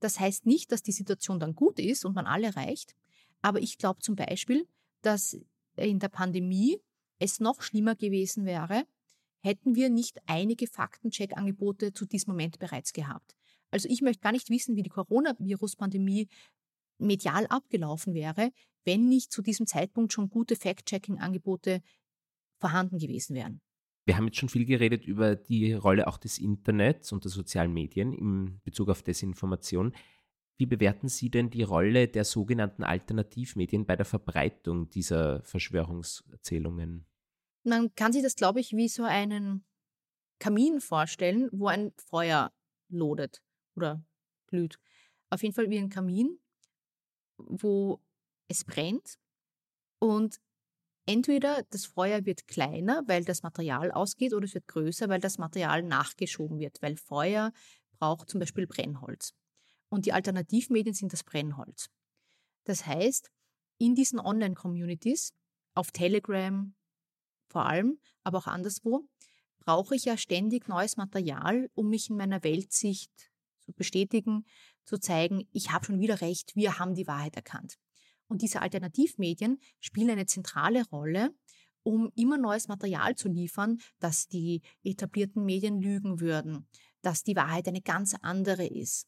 [0.00, 2.94] Das heißt nicht, dass die Situation dann gut ist und man alle erreicht.
[3.40, 4.68] Aber ich glaube zum Beispiel,
[5.00, 5.38] dass
[5.76, 6.78] in der Pandemie
[7.18, 8.84] es noch schlimmer gewesen wäre,
[9.42, 13.36] hätten wir nicht einige Faktencheck-Angebote zu diesem Moment bereits gehabt.
[13.70, 16.28] Also ich möchte gar nicht wissen, wie die Coronavirus-Pandemie
[16.98, 18.50] medial abgelaufen wäre,
[18.84, 21.82] wenn nicht zu diesem Zeitpunkt schon gute Fact-Checking-Angebote
[22.58, 23.60] vorhanden gewesen wären.
[24.06, 27.72] Wir haben jetzt schon viel geredet über die Rolle auch des Internets und der sozialen
[27.72, 29.92] Medien in Bezug auf Desinformation.
[30.58, 37.04] Wie bewerten Sie denn die Rolle der sogenannten Alternativmedien bei der Verbreitung dieser Verschwörungserzählungen?
[37.62, 39.64] Man kann sich das, glaube ich, wie so einen
[40.38, 42.52] Kamin vorstellen, wo ein Feuer
[42.88, 43.42] lodet
[43.74, 44.02] oder
[44.46, 44.78] glüht.
[45.28, 46.38] Auf jeden Fall wie ein Kamin,
[47.36, 48.00] wo
[48.48, 49.18] es brennt
[49.98, 50.40] und
[51.06, 55.38] entweder das Feuer wird kleiner, weil das Material ausgeht, oder es wird größer, weil das
[55.38, 57.52] Material nachgeschoben wird, weil Feuer
[57.98, 59.34] braucht zum Beispiel Brennholz
[59.88, 61.88] und die Alternativmedien sind das Brennholz.
[62.64, 63.30] Das heißt,
[63.78, 65.32] in diesen Online-Communities,
[65.74, 66.74] auf Telegram
[67.48, 69.06] vor allem, aber auch anderswo,
[69.60, 73.12] brauche ich ja ständig neues Material, um mich in meiner Weltsicht
[73.60, 74.44] zu bestätigen,
[74.84, 77.76] zu zeigen, ich habe schon wieder recht, wir haben die Wahrheit erkannt.
[78.28, 81.34] Und diese Alternativmedien spielen eine zentrale Rolle,
[81.82, 86.66] um immer neues Material zu liefern, dass die etablierten Medien lügen würden,
[87.02, 89.06] dass die Wahrheit eine ganz andere ist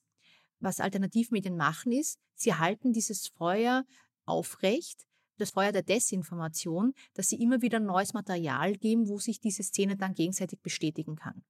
[0.60, 3.84] was Alternativmedien machen, ist, sie halten dieses Feuer
[4.24, 5.06] aufrecht,
[5.38, 9.96] das Feuer der Desinformation, dass sie immer wieder neues Material geben, wo sich diese Szene
[9.96, 11.44] dann gegenseitig bestätigen kann.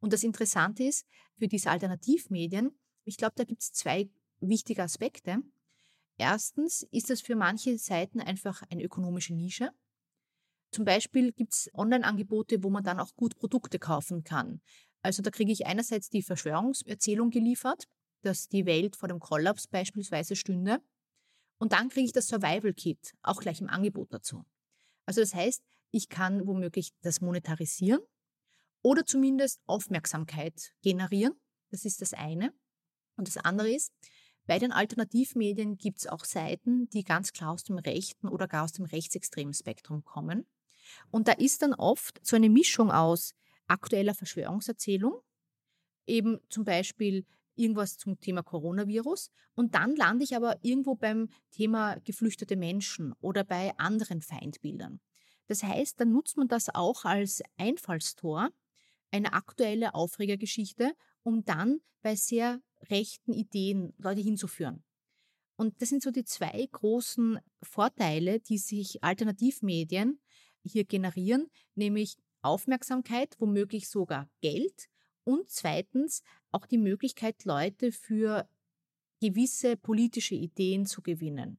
[0.00, 2.70] Und das Interessante ist, für diese Alternativmedien,
[3.04, 5.42] ich glaube, da gibt es zwei wichtige Aspekte.
[6.16, 9.70] Erstens ist das für manche Seiten einfach eine ökonomische Nische.
[10.70, 14.60] Zum Beispiel gibt es Online-Angebote, wo man dann auch gut Produkte kaufen kann.
[15.02, 17.84] Also da kriege ich einerseits die Verschwörungserzählung geliefert,
[18.24, 20.80] dass die Welt vor dem Kollaps beispielsweise stünde.
[21.58, 24.44] Und dann kriege ich das Survival Kit auch gleich im Angebot dazu.
[25.06, 28.00] Also das heißt, ich kann womöglich das monetarisieren
[28.82, 31.34] oder zumindest Aufmerksamkeit generieren.
[31.70, 32.52] Das ist das eine.
[33.16, 33.92] Und das andere ist,
[34.46, 38.64] bei den Alternativmedien gibt es auch Seiten, die ganz klar aus dem rechten oder gar
[38.64, 40.46] aus dem rechtsextremen Spektrum kommen.
[41.10, 43.34] Und da ist dann oft so eine Mischung aus
[43.66, 45.14] aktueller Verschwörungserzählung,
[46.06, 47.24] eben zum Beispiel
[47.56, 53.44] irgendwas zum Thema Coronavirus und dann lande ich aber irgendwo beim Thema geflüchtete Menschen oder
[53.44, 55.00] bei anderen Feindbildern.
[55.46, 58.50] Das heißt, dann nutzt man das auch als Einfallstor,
[59.10, 64.82] eine aktuelle Aufregergeschichte, um dann bei sehr rechten Ideen Leute hinzuführen.
[65.56, 70.20] Und das sind so die zwei großen Vorteile, die sich Alternativmedien
[70.64, 74.88] hier generieren, nämlich Aufmerksamkeit, womöglich sogar Geld
[75.22, 76.22] und zweitens
[76.54, 78.48] auch die Möglichkeit, Leute für
[79.20, 81.58] gewisse politische Ideen zu gewinnen.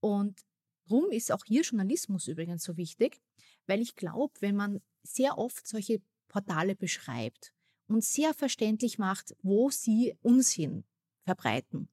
[0.00, 0.40] Und
[0.86, 3.20] darum ist auch hier Journalismus übrigens so wichtig,
[3.66, 7.52] weil ich glaube, wenn man sehr oft solche Portale beschreibt
[7.86, 10.84] und sehr verständlich macht, wo sie Unsinn
[11.24, 11.88] verbreiten,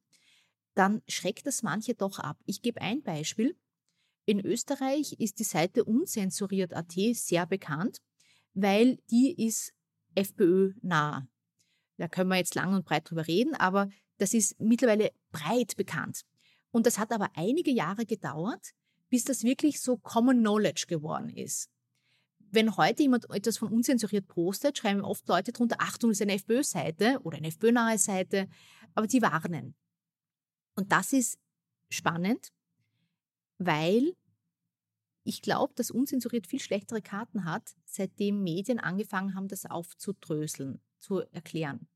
[0.74, 2.38] dann schreckt das manche doch ab.
[2.46, 3.56] Ich gebe ein Beispiel.
[4.26, 8.00] In Österreich ist die Seite unzensuriert.at sehr bekannt,
[8.54, 9.74] weil die ist
[10.14, 11.28] FPÖ nah.
[11.98, 16.22] Da können wir jetzt lang und breit drüber reden, aber das ist mittlerweile breit bekannt.
[16.70, 18.72] Und das hat aber einige Jahre gedauert,
[19.08, 21.70] bis das wirklich so Common Knowledge geworden ist.
[22.50, 27.20] Wenn heute jemand etwas von unzensuriert postet, schreiben oft Leute drunter, Achtung, ist eine FPÖ-Seite
[27.22, 28.48] oder eine FPÖ-nahe Seite,
[28.94, 29.74] aber die warnen.
[30.74, 31.38] Und das ist
[31.90, 32.52] spannend,
[33.58, 34.14] weil
[35.24, 41.20] ich glaube, dass unzensuriert viel schlechtere Karten hat, seitdem Medien angefangen haben, das aufzudröseln, zu
[41.32, 41.86] erklären.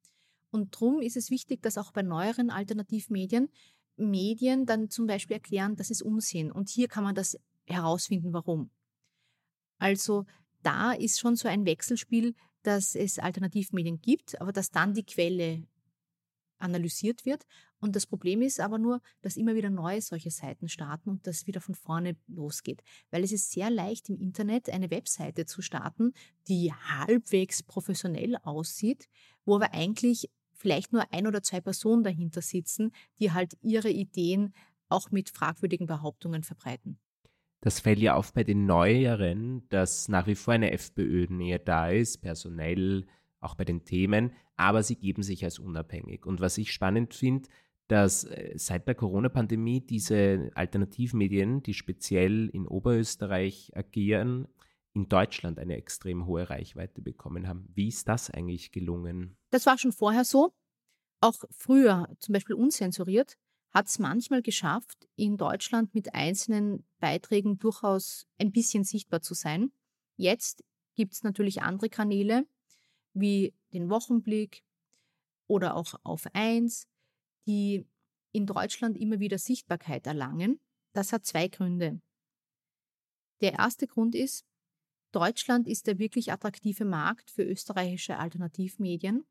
[0.51, 3.49] Und darum ist es wichtig, dass auch bei neueren Alternativmedien
[3.97, 6.51] Medien dann zum Beispiel erklären, das ist Unsinn.
[6.51, 8.71] Und hier kann man das herausfinden, warum.
[9.79, 10.27] Also
[10.63, 15.67] da ist schon so ein Wechselspiel, dass es Alternativmedien gibt, aber dass dann die Quelle
[16.63, 17.45] analysiert wird.
[17.81, 21.47] Und das Problem ist aber nur, dass immer wieder neue solche Seiten starten und das
[21.47, 22.83] wieder von vorne losgeht.
[23.11, 26.13] Weil es ist sehr leicht im Internet eine Webseite zu starten,
[26.49, 29.09] die halbwegs professionell aussieht,
[29.45, 34.55] wo aber eigentlich vielleicht nur ein oder zwei Personen dahinter sitzen, die halt ihre Ideen
[34.89, 36.99] auch mit fragwürdigen Behauptungen verbreiten.
[37.63, 42.21] Das fällt ja auf bei den Neueren, dass nach wie vor eine FPÖ-Nähe da ist,
[42.21, 43.07] personell,
[43.41, 46.25] auch bei den Themen, aber sie geben sich als unabhängig.
[46.25, 47.49] Und was ich spannend finde,
[47.89, 54.47] dass äh, seit der Corona-Pandemie diese Alternativmedien, die speziell in Oberösterreich agieren,
[54.95, 57.69] in Deutschland eine extrem hohe Reichweite bekommen haben.
[57.75, 59.37] Wie ist das eigentlich gelungen?
[59.51, 60.53] Das war schon vorher so.
[61.21, 63.37] Auch früher, zum Beispiel unzensuriert,
[63.71, 69.73] hat es manchmal geschafft, in Deutschland mit einzelnen Beiträgen durchaus ein bisschen sichtbar zu sein.
[70.17, 70.63] Jetzt
[70.95, 72.47] gibt es natürlich andere Kanäle,
[73.15, 74.65] wie den Wochenblick
[75.47, 76.87] oder auch auf 1,
[77.47, 77.87] die
[78.33, 80.61] in Deutschland immer wieder Sichtbarkeit erlangen.
[80.93, 82.01] Das hat zwei Gründe.
[83.41, 84.47] Der erste Grund ist,
[85.11, 89.25] Deutschland ist der wirklich attraktive Markt für österreichische Alternativmedien,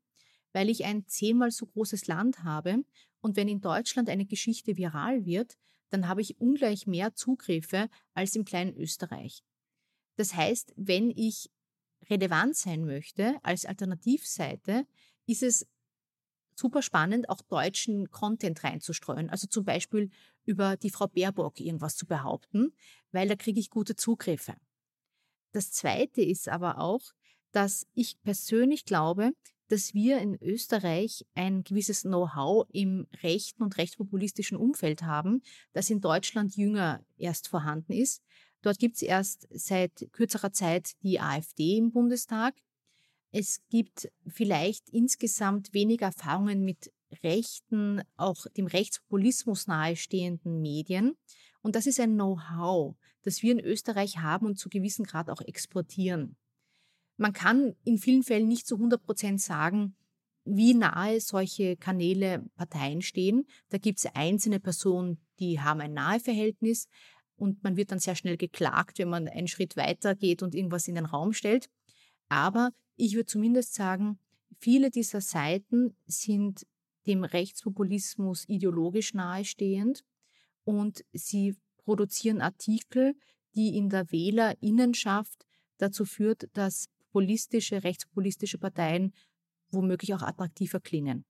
[0.52, 2.84] weil ich ein zehnmal so großes Land habe
[3.20, 5.56] und wenn in Deutschland eine Geschichte viral wird,
[5.90, 9.42] dann habe ich ungleich mehr Zugriffe als im kleinen Österreich.
[10.16, 11.50] Das heißt, wenn ich
[12.12, 14.86] relevant sein möchte als Alternativseite,
[15.26, 15.66] ist es
[16.54, 19.30] super spannend, auch deutschen Content reinzustreuen.
[19.30, 20.10] Also zum Beispiel
[20.44, 22.72] über die Frau Baerbock irgendwas zu behaupten,
[23.10, 24.54] weil da kriege ich gute Zugriffe.
[25.52, 27.02] Das Zweite ist aber auch,
[27.52, 29.32] dass ich persönlich glaube,
[29.68, 36.00] dass wir in Österreich ein gewisses Know-how im rechten und rechtspopulistischen Umfeld haben, das in
[36.00, 38.22] Deutschland jünger erst vorhanden ist.
[38.62, 42.54] Dort gibt es erst seit kürzerer Zeit die AfD im Bundestag.
[43.32, 51.16] Es gibt vielleicht insgesamt weniger Erfahrungen mit rechten, auch dem Rechtspopulismus nahestehenden Medien.
[51.60, 55.40] Und das ist ein Know-how, das wir in Österreich haben und zu gewissem Grad auch
[55.40, 56.36] exportieren.
[57.16, 59.96] Man kann in vielen Fällen nicht zu 100 Prozent sagen,
[60.44, 63.46] wie nahe solche Kanäle Parteien stehen.
[63.68, 66.88] Da gibt es einzelne Personen, die haben ein Naheverhältnis
[67.42, 70.86] und man wird dann sehr schnell geklagt, wenn man einen Schritt weiter geht und irgendwas
[70.86, 71.68] in den Raum stellt.
[72.28, 74.20] Aber ich würde zumindest sagen,
[74.60, 76.64] viele dieser Seiten sind
[77.08, 80.04] dem Rechtspopulismus ideologisch nahestehend
[80.62, 83.16] und sie produzieren Artikel,
[83.56, 85.44] die in der Wählerinnenschaft
[85.78, 89.12] dazu führt, dass populistische, rechtspopulistische Parteien
[89.72, 91.24] womöglich auch attraktiver klingen.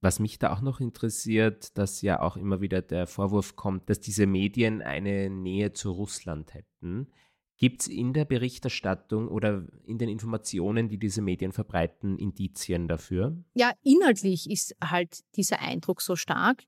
[0.00, 3.98] Was mich da auch noch interessiert, dass ja auch immer wieder der Vorwurf kommt, dass
[3.98, 7.08] diese Medien eine Nähe zu Russland hätten.
[7.56, 13.42] Gibt es in der Berichterstattung oder in den Informationen, die diese Medien verbreiten, Indizien dafür?
[13.54, 16.62] Ja, inhaltlich ist halt dieser Eindruck so stark,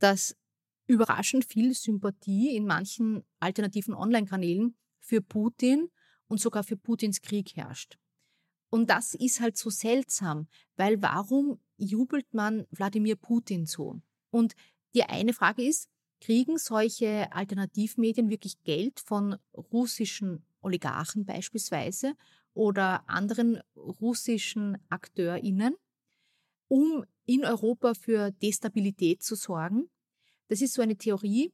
[0.00, 0.36] dass
[0.86, 5.88] überraschend viel Sympathie in manchen alternativen Online-Kanälen für Putin
[6.26, 7.96] und sogar für Putins Krieg herrscht.
[8.74, 14.00] Und das ist halt so seltsam, weil warum jubelt man Wladimir Putin so?
[14.32, 14.56] Und
[14.96, 15.88] die eine Frage ist,
[16.20, 22.16] kriegen solche Alternativmedien wirklich Geld von russischen Oligarchen beispielsweise
[22.52, 25.76] oder anderen russischen AkteurInnen,
[26.66, 29.88] um in Europa für Destabilität zu sorgen?
[30.48, 31.52] Das ist so eine Theorie,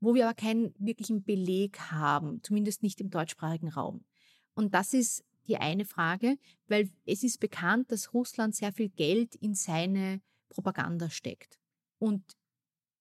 [0.00, 4.04] wo wir aber keinen wirklichen Beleg haben, zumindest nicht im deutschsprachigen Raum.
[4.52, 9.34] Und das ist die eine Frage, weil es ist bekannt, dass Russland sehr viel Geld
[9.34, 11.58] in seine Propaganda steckt.
[11.98, 12.36] Und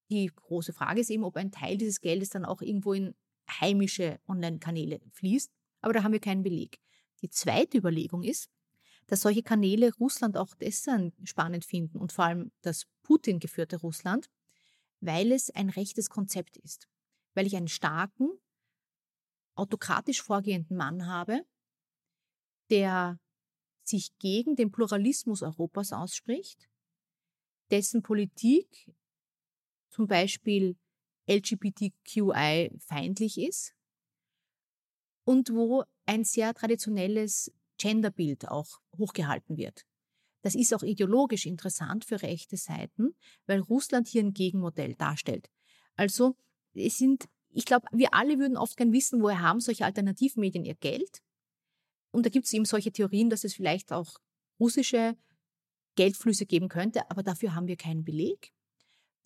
[0.10, 3.14] die große Frage ist eben, ob ein Teil dieses Geldes dann auch irgendwo in
[3.50, 5.52] heimische Online-Kanäle fließt.
[5.82, 6.80] Aber da haben wir keinen Beleg.
[7.22, 8.50] Die zweite Überlegung ist,
[9.08, 14.30] dass solche Kanäle Russland auch deshalb spannend finden und vor allem das Putin geführte Russland,
[15.00, 16.90] weil es ein rechtes Konzept ist.
[17.34, 18.30] Weil ich einen starken,
[19.56, 21.46] autokratisch vorgehenden Mann habe,
[22.70, 23.20] der
[23.84, 26.70] sich gegen den Pluralismus Europas ausspricht,
[27.72, 28.92] dessen Politik
[29.90, 30.78] zum Beispiel
[31.28, 33.74] LGBTQI feindlich ist
[35.26, 39.86] und wo ein sehr traditionelles Genderbild auch hochgehalten wird.
[40.42, 45.50] Das ist auch ideologisch interessant für rechte Seiten, weil Russland hier ein Gegenmodell darstellt.
[45.96, 46.36] Also
[46.74, 50.76] es sind, ich glaube, wir alle würden oft gern wissen, woher haben solche Alternativmedien ihr
[50.76, 51.22] Geld?
[52.18, 54.18] Und da gibt es eben solche Theorien, dass es vielleicht auch
[54.60, 55.16] russische
[55.94, 58.54] Geldflüsse geben könnte, aber dafür haben wir keinen Beleg.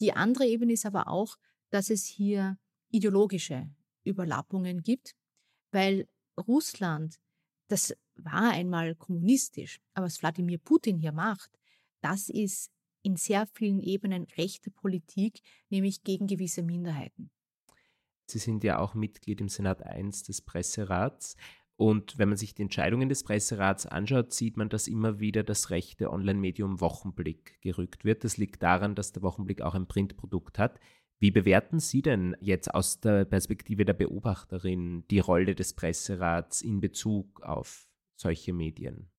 [0.01, 1.37] Die andere Ebene ist aber auch,
[1.69, 2.57] dass es hier
[2.89, 3.73] ideologische
[4.03, 5.15] Überlappungen gibt,
[5.71, 6.05] weil
[6.37, 7.21] Russland,
[7.69, 11.57] das war einmal kommunistisch, aber was Wladimir Putin hier macht,
[12.01, 12.73] das ist
[13.03, 17.31] in sehr vielen Ebenen rechte Politik, nämlich gegen gewisse Minderheiten.
[18.31, 21.35] Sie sind ja auch Mitglied im Senat 1 des Presserats.
[21.81, 25.71] Und wenn man sich die Entscheidungen des Presserats anschaut, sieht man, dass immer wieder das
[25.71, 28.23] rechte Online-Medium Wochenblick gerückt wird.
[28.23, 30.79] Das liegt daran, dass der Wochenblick auch ein Printprodukt hat.
[31.17, 36.81] Wie bewerten Sie denn jetzt aus der Perspektive der Beobachterin die Rolle des Presserats in
[36.81, 39.09] Bezug auf solche Medien?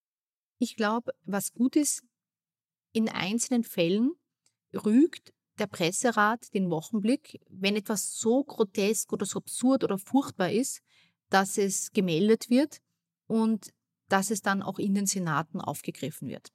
[0.60, 2.04] Ich glaube, was gut ist,
[2.92, 4.12] in einzelnen Fällen
[4.72, 10.80] rügt der Presserat den Wochenblick, wenn etwas so grotesk oder so absurd oder furchtbar ist,
[11.32, 12.80] dass es gemeldet wird
[13.26, 13.72] und
[14.08, 16.52] dass es dann auch in den Senaten aufgegriffen wird.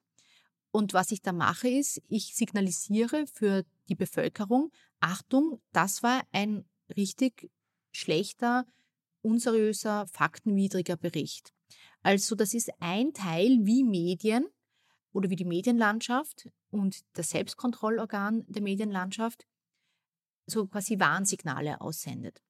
[0.71, 6.65] Und was ich da mache, ist, ich signalisiere für die Bevölkerung, Achtung, das war ein
[6.95, 7.49] richtig
[7.91, 8.65] schlechter,
[9.21, 11.53] unseriöser, faktenwidriger Bericht.
[12.03, 14.45] Also das ist ein Teil, wie Medien
[15.11, 19.47] oder wie die Medienlandschaft und das Selbstkontrollorgan der Medienlandschaft
[20.45, 22.41] so quasi Warnsignale aussendet.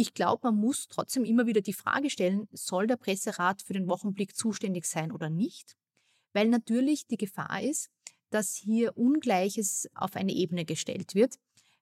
[0.00, 3.86] Ich glaube, man muss trotzdem immer wieder die Frage stellen, soll der Presserat für den
[3.86, 5.76] Wochenblick zuständig sein oder nicht?
[6.32, 7.90] Weil natürlich die Gefahr ist,
[8.30, 11.38] dass hier Ungleiches auf eine Ebene gestellt wird,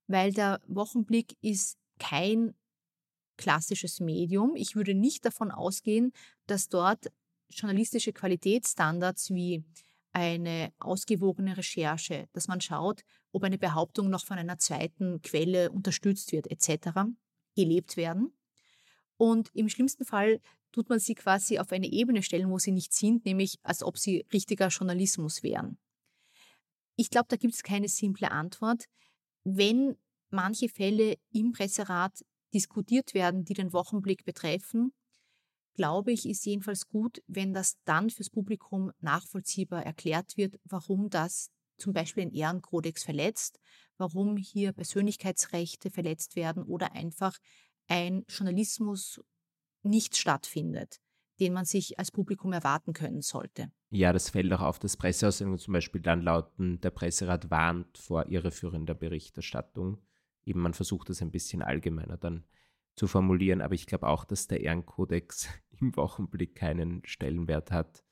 [0.08, 2.56] weil der Wochenblick ist kein
[3.36, 4.56] klassisches Medium.
[4.56, 6.10] Ich würde nicht davon ausgehen,
[6.48, 7.12] dass dort
[7.50, 9.62] journalistische Qualitätsstandards wie
[10.10, 16.32] eine ausgewogene Recherche, dass man schaut, ob eine Behauptung noch von einer zweiten Quelle unterstützt
[16.32, 17.12] wird, etc
[17.58, 18.32] gelebt werden.
[19.16, 20.40] Und im schlimmsten Fall
[20.70, 23.98] tut man sie quasi auf eine Ebene stellen, wo sie nicht sind, nämlich als ob
[23.98, 25.76] sie richtiger Journalismus wären.
[26.94, 28.84] Ich glaube, da gibt es keine simple Antwort.
[29.42, 29.96] Wenn
[30.30, 34.92] manche Fälle im Presserat diskutiert werden, die den Wochenblick betreffen,
[35.74, 41.50] glaube ich, ist jedenfalls gut, wenn das dann fürs Publikum nachvollziehbar erklärt wird, warum das
[41.78, 43.60] zum Beispiel den Ehrenkodex verletzt,
[43.96, 47.38] warum hier Persönlichkeitsrechte verletzt werden oder einfach
[47.88, 49.20] ein Journalismus
[49.82, 51.00] nicht stattfindet,
[51.40, 53.70] den man sich als Publikum erwarten können sollte.
[53.90, 58.28] Ja, das fällt auch auf, dass Presseaussendungen zum Beispiel dann lauten, der Presserat warnt vor
[58.28, 59.98] irreführender Berichterstattung.
[60.44, 62.44] Eben man versucht das ein bisschen allgemeiner dann
[62.96, 65.48] zu formulieren, aber ich glaube auch, dass der Ehrenkodex
[65.80, 68.04] im Wochenblick keinen Stellenwert hat.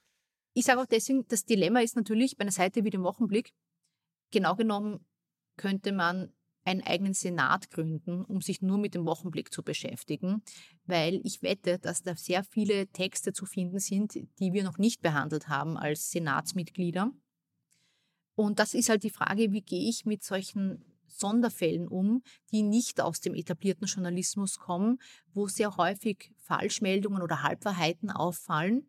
[0.58, 3.52] Ich sage auch deswegen, das Dilemma ist natürlich bei einer Seite wie dem Wochenblick,
[4.30, 5.04] genau genommen
[5.58, 6.32] könnte man
[6.64, 10.42] einen eigenen Senat gründen, um sich nur mit dem Wochenblick zu beschäftigen,
[10.86, 15.02] weil ich wette, dass da sehr viele Texte zu finden sind, die wir noch nicht
[15.02, 17.12] behandelt haben als Senatsmitglieder.
[18.34, 23.02] Und das ist halt die Frage, wie gehe ich mit solchen Sonderfällen um, die nicht
[23.02, 25.02] aus dem etablierten Journalismus kommen,
[25.34, 28.88] wo sehr häufig Falschmeldungen oder Halbwahrheiten auffallen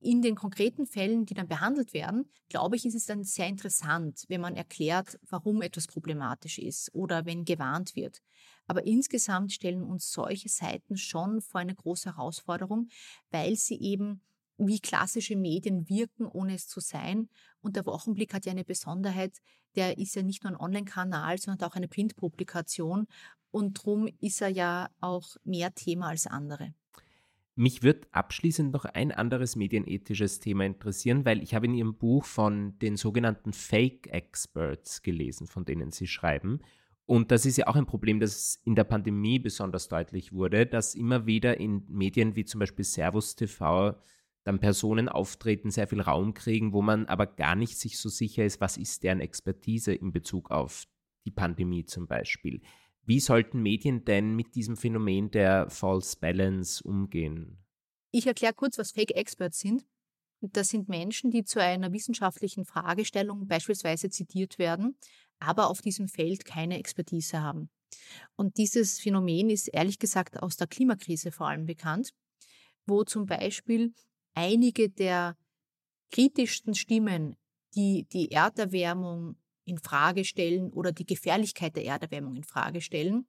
[0.00, 4.24] in den konkreten Fällen, die dann behandelt werden, glaube ich, ist es dann sehr interessant,
[4.28, 8.22] wenn man erklärt, warum etwas problematisch ist oder wenn gewarnt wird.
[8.66, 12.88] Aber insgesamt stellen uns solche Seiten schon vor eine große Herausforderung,
[13.30, 14.20] weil sie eben
[14.58, 17.28] wie klassische Medien wirken, ohne es zu sein.
[17.60, 19.38] Und der Wochenblick hat ja eine Besonderheit,
[19.74, 23.06] der ist ja nicht nur ein Online-Kanal, sondern auch eine Printpublikation.
[23.50, 26.74] Und drum ist er ja auch mehr Thema als andere.
[27.58, 32.26] Mich wird abschließend noch ein anderes medienethisches Thema interessieren, weil ich habe in Ihrem Buch
[32.26, 36.60] von den sogenannten Fake Experts gelesen, von denen Sie schreiben.
[37.06, 40.94] Und das ist ja auch ein Problem, das in der Pandemie besonders deutlich wurde, dass
[40.94, 43.96] immer wieder in Medien wie zum Beispiel Servus TV
[44.44, 48.44] dann Personen auftreten, sehr viel Raum kriegen, wo man aber gar nicht sich so sicher
[48.44, 50.84] ist, was ist deren Expertise in Bezug auf
[51.24, 52.60] die Pandemie zum Beispiel.
[53.06, 57.64] Wie sollten Medien denn mit diesem Phänomen der False Balance umgehen?
[58.10, 59.86] Ich erkläre kurz, was Fake Experts sind.
[60.40, 64.98] Das sind Menschen, die zu einer wissenschaftlichen Fragestellung beispielsweise zitiert werden,
[65.38, 67.70] aber auf diesem Feld keine Expertise haben.
[68.34, 72.10] Und dieses Phänomen ist ehrlich gesagt aus der Klimakrise vor allem bekannt,
[72.86, 73.94] wo zum Beispiel
[74.34, 75.36] einige der
[76.10, 77.36] kritischsten Stimmen,
[77.76, 79.36] die die Erderwärmung
[79.66, 83.28] in Frage stellen oder die Gefährlichkeit der Erderwärmung in Frage stellen,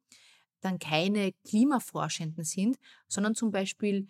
[0.61, 2.77] dann keine Klimaforschenden sind,
[3.07, 4.07] sondern zum Beispiel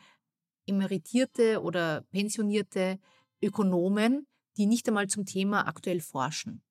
[0.65, 2.99] emeritierte oder pensionierte
[3.41, 6.63] Ökonomen, die nicht einmal zum Thema aktuell forschen.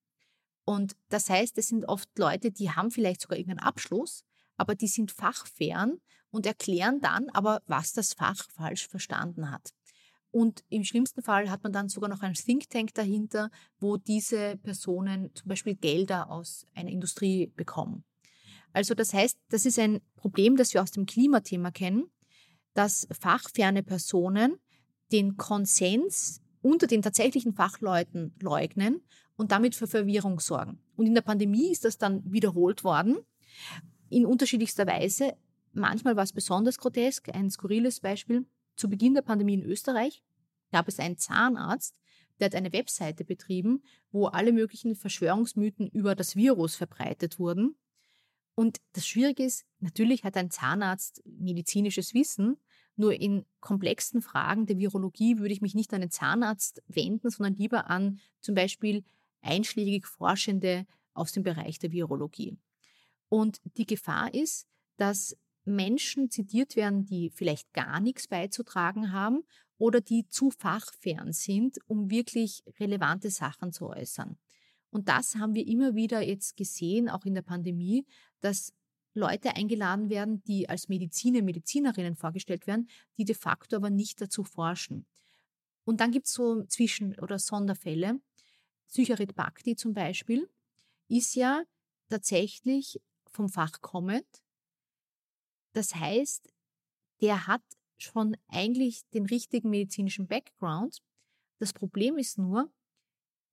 [0.64, 4.24] Und das heißt, es sind oft Leute, die haben vielleicht sogar irgendeinen Abschluss,
[4.56, 6.00] aber die sind fachfern
[6.30, 9.75] und erklären dann aber, was das Fach falsch verstanden hat.
[10.36, 14.58] Und im schlimmsten Fall hat man dann sogar noch einen Think Tank dahinter, wo diese
[14.58, 18.04] Personen zum Beispiel Gelder aus einer Industrie bekommen.
[18.74, 22.10] Also das heißt, das ist ein Problem, das wir aus dem Klimathema kennen,
[22.74, 24.58] dass fachferne Personen
[25.10, 29.00] den Konsens unter den tatsächlichen Fachleuten leugnen
[29.36, 30.78] und damit für Verwirrung sorgen.
[30.96, 33.16] Und in der Pandemie ist das dann wiederholt worden,
[34.10, 35.32] in unterschiedlichster Weise.
[35.72, 37.34] Manchmal war es besonders grotesk.
[37.34, 38.44] Ein skurriles Beispiel.
[38.76, 40.22] Zu Beginn der Pandemie in Österreich
[40.76, 41.98] gab es einen Zahnarzt,
[42.38, 47.78] der hat eine Webseite betrieben, wo alle möglichen Verschwörungsmythen über das Virus verbreitet wurden.
[48.54, 52.58] Und das Schwierige ist, natürlich hat ein Zahnarzt medizinisches Wissen,
[52.94, 57.54] nur in komplexen Fragen der Virologie würde ich mich nicht an den Zahnarzt wenden, sondern
[57.54, 59.02] lieber an zum Beispiel
[59.40, 62.58] einschlägig Forschende aus dem Bereich der Virologie.
[63.30, 64.66] Und die Gefahr ist,
[64.98, 69.42] dass Menschen zitiert werden, die vielleicht gar nichts beizutragen haben
[69.78, 74.38] oder die zu fachfern sind, um wirklich relevante Sachen zu äußern.
[74.90, 78.06] Und das haben wir immer wieder jetzt gesehen, auch in der Pandemie,
[78.40, 78.72] dass
[79.12, 84.44] Leute eingeladen werden, die als Mediziner, Medizinerinnen vorgestellt werden, die de facto aber nicht dazu
[84.44, 85.06] forschen.
[85.84, 88.20] Und dann gibt es so Zwischen- oder Sonderfälle.
[88.88, 90.48] Psycharit Bhakti zum Beispiel
[91.08, 91.62] ist ja
[92.08, 94.26] tatsächlich vom Fach kommend.
[95.72, 96.52] Das heißt,
[97.20, 97.62] der hat
[97.98, 101.02] schon eigentlich den richtigen medizinischen Background.
[101.58, 102.70] Das Problem ist nur,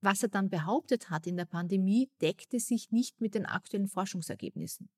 [0.01, 4.89] was er dann behauptet hat in der Pandemie, deckte sich nicht mit den aktuellen Forschungsergebnissen.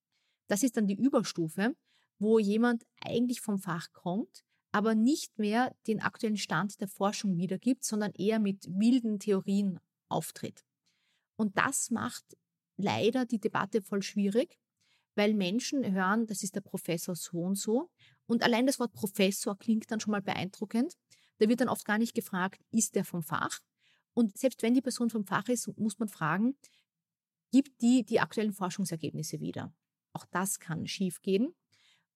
[0.48, 1.76] Das ist dann die Überstufe,
[2.20, 7.84] wo jemand eigentlich vom Fach kommt, aber nicht mehr den aktuellen Stand der Forschung wiedergibt,
[7.84, 9.80] sondern eher mit wilden Theorien
[10.10, 10.66] auftritt.
[11.38, 12.26] Und das macht
[12.78, 14.58] leider die Debatte voll schwierig,
[15.16, 17.90] weil Menschen hören, das ist der Professor so und so.
[18.28, 20.96] Und allein das Wort Professor klingt dann schon mal beeindruckend.
[21.38, 23.60] Da wird dann oft gar nicht gefragt, ist der vom Fach?
[24.14, 26.58] Und selbst wenn die Person vom Fach ist, muss man fragen,
[27.52, 29.74] gibt die die aktuellen Forschungsergebnisse wieder?
[30.14, 31.54] Auch das kann schiefgehen.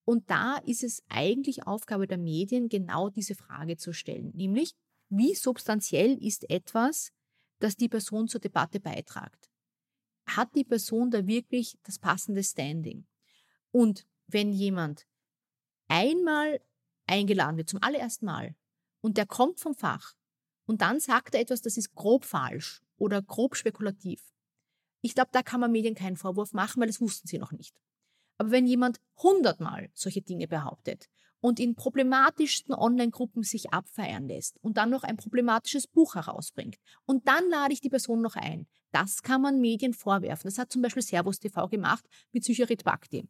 [0.05, 4.73] Und da ist es eigentlich Aufgabe der Medien, genau diese Frage zu stellen, nämlich,
[5.09, 7.11] wie substanziell ist etwas,
[7.59, 9.51] das die Person zur Debatte beitragt?
[10.25, 13.05] Hat die Person da wirklich das passende Standing?
[13.71, 15.05] Und wenn jemand
[15.89, 16.61] einmal
[17.05, 18.55] eingeladen wird, zum allerersten Mal,
[19.01, 20.13] und der kommt vom Fach,
[20.65, 24.23] und dann sagt er etwas, das ist grob falsch oder grob spekulativ,
[25.01, 27.75] ich glaube, da kann man Medien keinen Vorwurf machen, weil das wussten sie noch nicht.
[28.37, 31.09] Aber wenn jemand hundertmal solche Dinge behauptet
[31.41, 37.27] und in problematischsten Online-Gruppen sich abfeiern lässt und dann noch ein problematisches Buch herausbringt und
[37.27, 40.49] dann lade ich die Person noch ein, das kann man Medien vorwerfen.
[40.49, 43.27] Das hat zum Beispiel Servus TV gemacht mit Psycharit Bhakti.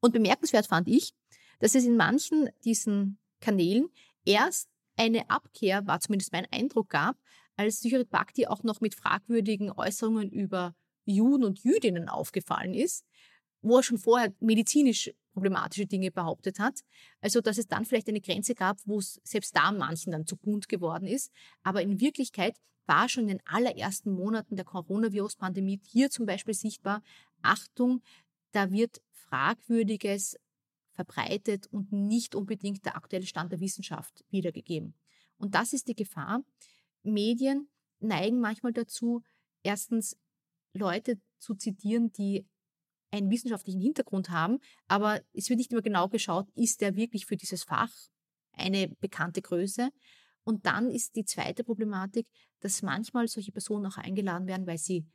[0.00, 1.12] Und bemerkenswert fand ich,
[1.58, 3.88] dass es in manchen diesen Kanälen
[4.24, 7.16] erst eine Abkehr, war zumindest mein Eindruck, gab,
[7.56, 13.04] als Psycharit Bhakti auch noch mit fragwürdigen Äußerungen über Juden und Jüdinnen aufgefallen ist
[13.62, 16.80] wo er schon vorher medizinisch problematische Dinge behauptet hat.
[17.20, 20.36] Also, dass es dann vielleicht eine Grenze gab, wo es selbst da manchen dann zu
[20.36, 21.32] bunt geworden ist.
[21.62, 22.56] Aber in Wirklichkeit
[22.86, 27.02] war schon in den allerersten Monaten der Coronavirus-Pandemie hier zum Beispiel sichtbar,
[27.42, 28.02] Achtung,
[28.52, 30.36] da wird Fragwürdiges
[30.98, 34.94] verbreitet und nicht unbedingt der aktuelle Stand der Wissenschaft wiedergegeben.
[35.36, 36.42] Und das ist die Gefahr.
[37.04, 37.68] Medien
[38.00, 39.22] neigen manchmal dazu,
[39.62, 40.16] erstens
[40.72, 42.44] Leute zu zitieren, die
[43.12, 47.36] einen wissenschaftlichen Hintergrund haben, aber es wird nicht immer genau geschaut, ist der wirklich für
[47.36, 47.92] dieses Fach
[48.50, 49.90] eine bekannte Größe.
[50.42, 52.26] Und dann ist die zweite Problematik,
[52.58, 55.06] dass manchmal solche Personen auch eingeladen werden, weil sie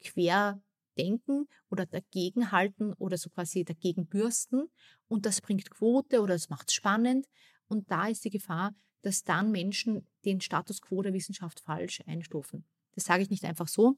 [0.00, 0.62] quer
[0.96, 4.68] denken oder dagegenhalten oder so quasi dagegen bürsten.
[5.08, 7.26] Und das bringt Quote oder das macht es spannend.
[7.68, 12.64] Und da ist die Gefahr, dass dann Menschen den Status quo der Wissenschaft falsch einstufen.
[12.94, 13.96] Das sage ich nicht einfach so,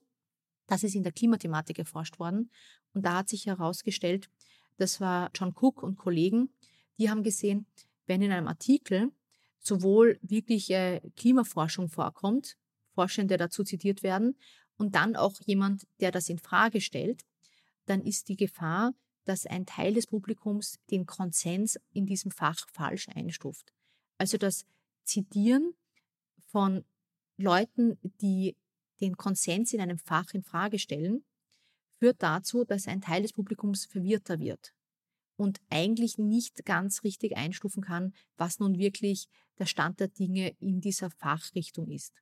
[0.66, 2.50] das ist in der Klimathematik erforscht worden.
[2.94, 4.30] Und da hat sich herausgestellt,
[4.76, 6.50] das war John Cook und Kollegen,
[6.98, 7.66] die haben gesehen,
[8.06, 9.12] wenn in einem Artikel
[9.58, 12.56] sowohl wirklich äh, Klimaforschung vorkommt,
[12.94, 14.36] Forschende dazu zitiert werden,
[14.76, 17.24] und dann auch jemand, der das in Frage stellt,
[17.86, 18.92] dann ist die Gefahr,
[19.24, 23.72] dass ein Teil des Publikums den Konsens in diesem Fach falsch einstuft.
[24.18, 24.64] Also das
[25.04, 25.74] Zitieren
[26.46, 26.84] von
[27.36, 28.56] Leuten, die
[29.00, 31.24] den Konsens in einem Fach in Frage stellen,
[31.98, 34.74] führt dazu, dass ein Teil des Publikums verwirrter wird
[35.36, 40.80] und eigentlich nicht ganz richtig einstufen kann, was nun wirklich der Stand der Dinge in
[40.80, 42.14] dieser Fachrichtung ist.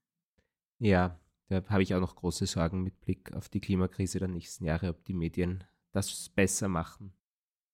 [0.78, 1.20] Ja,
[1.52, 4.88] da habe ich auch noch große Sorgen mit Blick auf die Klimakrise der nächsten Jahre,
[4.88, 7.12] ob die Medien das besser machen.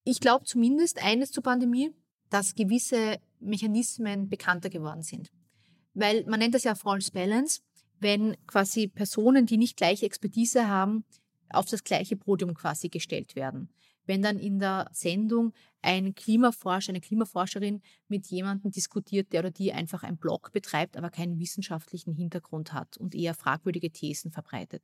[0.05, 1.93] Ich glaube zumindest eines zur Pandemie,
[2.31, 5.31] dass gewisse Mechanismen bekannter geworden sind.
[5.95, 7.61] Weil man nennt das ja False Balance,
[8.01, 11.05] wenn quasi Personen, die nicht gleiche Expertise haben,
[11.51, 13.70] auf das gleiche Podium quasi gestellt werden.
[14.09, 15.52] Wenn dann in der Sendung
[15.82, 21.11] ein Klimaforscher, eine Klimaforscherin mit jemandem diskutiert, der oder die einfach einen Blog betreibt, aber
[21.11, 24.82] keinen wissenschaftlichen Hintergrund hat und eher fragwürdige Thesen verbreitet.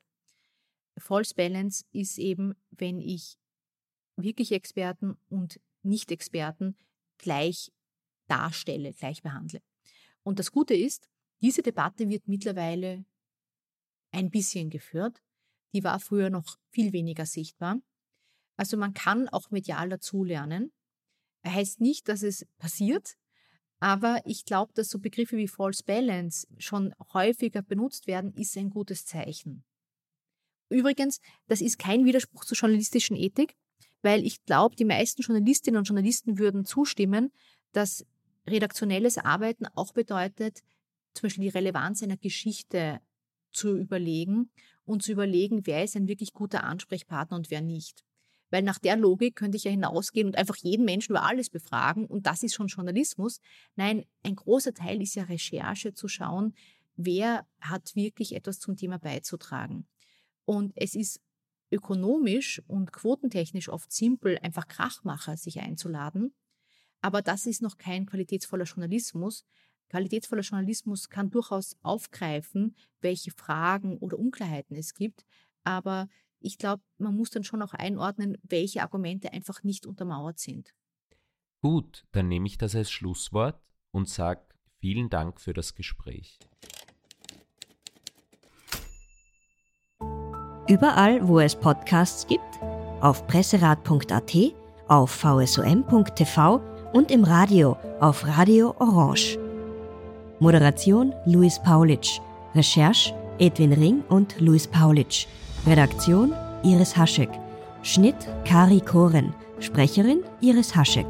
[0.99, 3.39] False Balance ist eben, wenn ich
[4.17, 6.77] wirklich Experten und Nicht-Experten
[7.17, 7.73] gleich
[8.29, 9.63] darstelle, gleich behandle.
[10.23, 11.09] Und das Gute ist,
[11.41, 13.07] diese Debatte wird mittlerweile
[14.11, 15.23] ein bisschen geführt.
[15.73, 17.81] Die war früher noch viel weniger sichtbar.
[18.57, 20.73] Also man kann auch medial dazulernen.
[21.47, 23.17] Heißt nicht, dass es passiert,
[23.81, 28.71] aber ich glaube, dass so Begriffe wie False Balance schon häufiger benutzt werden, ist ein
[28.71, 29.65] gutes Zeichen.
[30.71, 33.55] Übrigens, das ist kein Widerspruch zur journalistischen Ethik,
[34.03, 37.31] weil ich glaube, die meisten Journalistinnen und Journalisten würden zustimmen,
[37.73, 38.07] dass
[38.47, 40.63] redaktionelles Arbeiten auch bedeutet,
[41.15, 43.01] zum Beispiel die Relevanz einer Geschichte
[43.53, 44.51] zu überlegen
[44.85, 48.04] und zu überlegen, wer ist ein wirklich guter Ansprechpartner und wer nicht.
[48.55, 52.07] Weil nach der Logik könnte ich ja hinausgehen und einfach jeden Menschen über alles befragen
[52.07, 53.41] und das ist schon Journalismus.
[53.75, 56.55] Nein, ein großer Teil ist ja Recherche zu schauen,
[56.95, 59.89] wer hat wirklich etwas zum Thema beizutragen.
[60.45, 61.21] Und es ist
[61.73, 66.33] ökonomisch und quotentechnisch oft simpel, einfach Krachmacher sich einzuladen.
[67.01, 69.45] Aber das ist noch kein qualitätsvoller Journalismus.
[69.89, 75.25] Qualitätsvoller Journalismus kann durchaus aufgreifen, welche Fragen oder Unklarheiten es gibt.
[75.65, 76.09] Aber
[76.45, 80.75] ich glaube, man muss dann schon auch einordnen, welche Argumente einfach nicht untermauert sind.
[81.61, 84.43] Gut, dann nehme ich das als Schlusswort und sage
[84.79, 86.39] vielen Dank für das Gespräch.
[90.69, 92.43] Überall, wo es Podcasts gibt,
[93.01, 94.35] auf presserat.at,
[94.89, 96.61] auf vsom.tv
[96.93, 99.39] und im Radio auf Radio Orange.
[100.41, 102.21] Moderation Luis Paulitsch.
[102.55, 105.27] Recherche Edwin Ring und Luis Paulitsch.
[105.67, 107.31] Redaktion Iris Haschek.
[107.83, 109.33] Schnitt Kari Koren.
[109.61, 111.07] Sprecherin Iris Haschek.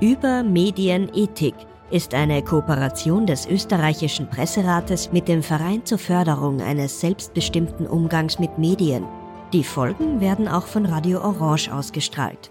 [0.00, 1.54] Über Medienethik
[1.90, 8.58] ist eine Kooperation des österreichischen Presserates mit dem Verein zur Förderung eines selbstbestimmten Umgangs mit
[8.58, 9.06] Medien.
[9.54, 12.50] Die Folgen werden auch von Radio Orange ausgestrahlt.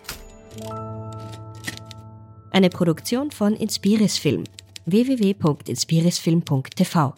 [2.49, 4.45] Eine Produktion von Inspiris Film
[4.85, 7.13] www.inspirisfilm.tv